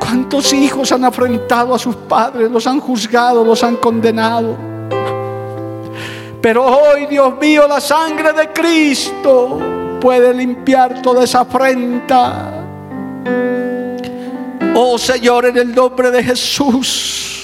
[0.01, 4.57] ¿Cuántos hijos han afrontado a sus padres, los han juzgado, los han condenado?
[6.43, 9.61] Pero hoy, Dios mío, la sangre de Cristo
[10.01, 12.67] puede limpiar toda esa afrenta.
[14.75, 17.40] Oh Señor, en el nombre de Jesús.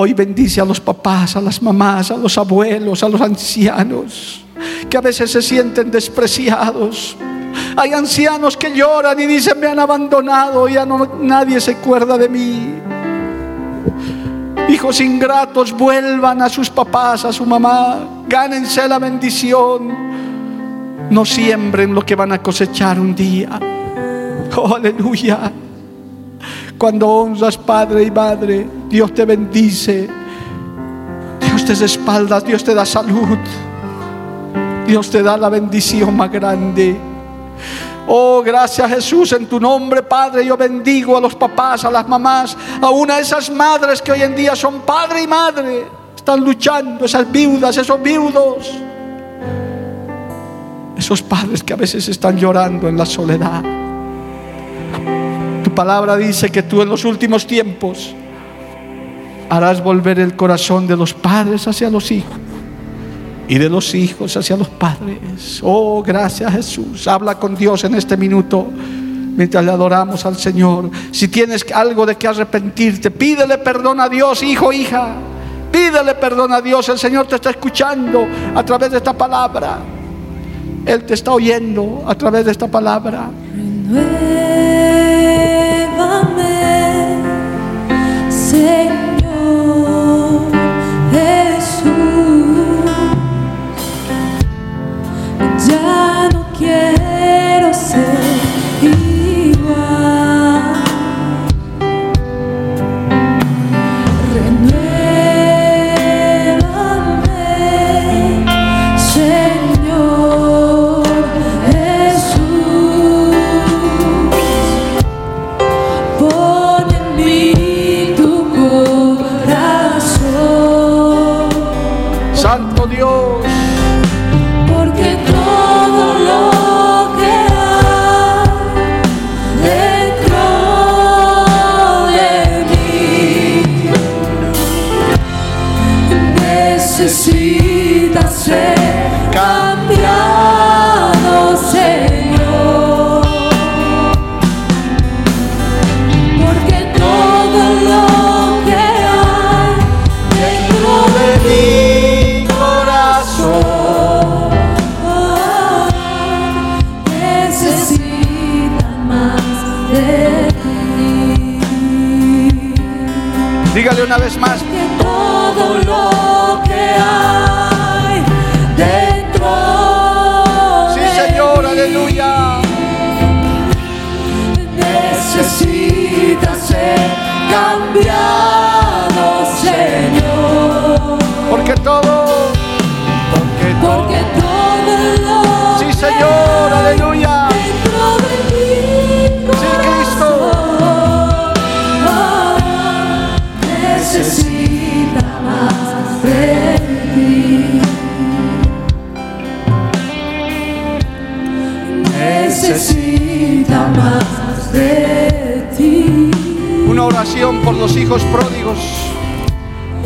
[0.00, 4.44] Hoy bendice a los papás, a las mamás, a los abuelos, a los ancianos,
[4.88, 7.16] que a veces se sienten despreciados.
[7.76, 12.28] Hay ancianos que lloran y dicen, me han abandonado, ya no, nadie se acuerda de
[12.28, 12.74] mí.
[14.68, 21.08] Hijos ingratos, vuelvan a sus papás, a su mamá, gánense la bendición.
[21.10, 23.58] No siembren lo que van a cosechar un día.
[24.54, 25.50] Oh, aleluya.
[26.78, 30.08] Cuando honras padre y madre, Dios te bendice.
[31.40, 33.36] Dios te da espaldas, Dios te da salud.
[34.86, 36.96] Dios te da la bendición más grande.
[38.06, 42.56] Oh, gracias Jesús, en tu nombre, Padre, yo bendigo a los papás, a las mamás,
[42.80, 47.04] a una de esas madres que hoy en día son padre y madre, están luchando,
[47.04, 48.72] esas viudas, esos viudos,
[50.96, 53.87] esos padres que a veces están llorando en la soledad.
[55.78, 58.12] Palabra dice que tú en los últimos tiempos
[59.48, 62.36] harás volver el corazón de los padres hacia los hijos
[63.46, 65.60] y de los hijos hacia los padres.
[65.62, 67.06] Oh, gracias Jesús.
[67.06, 68.66] Habla con Dios en este minuto
[69.36, 70.90] mientras le adoramos al Señor.
[71.12, 75.14] Si tienes algo de que arrepentirte, pídele perdón a Dios, hijo, hija.
[75.70, 76.88] Pídele perdón a Dios.
[76.88, 79.78] El Señor te está escuchando a través de esta palabra.
[80.84, 83.30] Él te está oyendo a través de esta palabra.
[88.58, 88.97] Una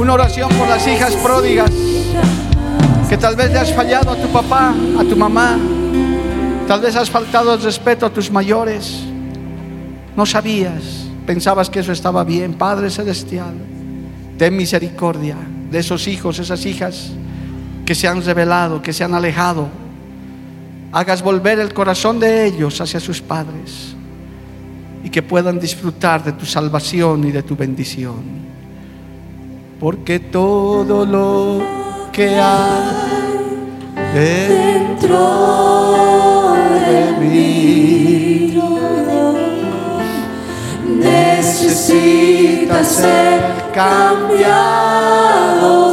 [0.03, 1.70] Una oración por las hijas pródigas.
[3.09, 5.57] Que tal vez le has fallado a tu papá, a tu mamá.
[6.66, 9.05] Tal vez has faltado el respeto a tus mayores.
[10.16, 11.07] No sabías.
[11.24, 12.55] Pensabas que eso estaba bien.
[12.55, 13.55] Padre Celestial,
[14.36, 15.36] ten misericordia
[15.70, 17.12] de esos hijos, esas hijas
[17.86, 19.68] que se han revelado, que se han alejado.
[20.90, 23.94] Hagas volver el corazón de ellos hacia sus padres
[25.05, 28.51] y que puedan disfrutar de tu salvación y de tu bendición.
[29.83, 31.61] Porque todo lo
[32.12, 32.83] que hay
[34.14, 35.18] dentro
[36.87, 38.62] de mí
[40.87, 43.41] necesita ser
[43.74, 45.16] cambiado,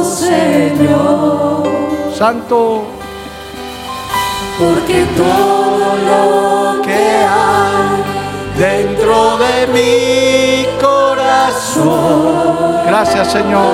[0.04, 1.68] Señor.
[2.16, 2.84] Santo,
[4.56, 8.04] Porque todo lo que hay
[8.56, 10.66] dentro de mi
[11.50, 12.86] corazón.
[12.86, 13.66] Gracias, Señor.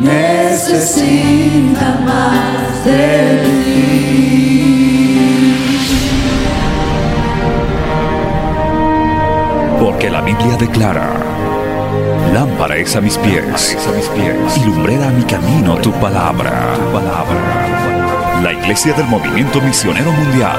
[0.00, 3.58] necesita más de
[9.80, 11.10] Porque la Biblia declara,
[12.32, 16.74] lámpara es a mis pies, a mis pies, y lumbrera a mi camino tu palabra,
[16.74, 18.40] tu palabra.
[18.42, 20.58] La Iglesia del Movimiento Misionero Mundial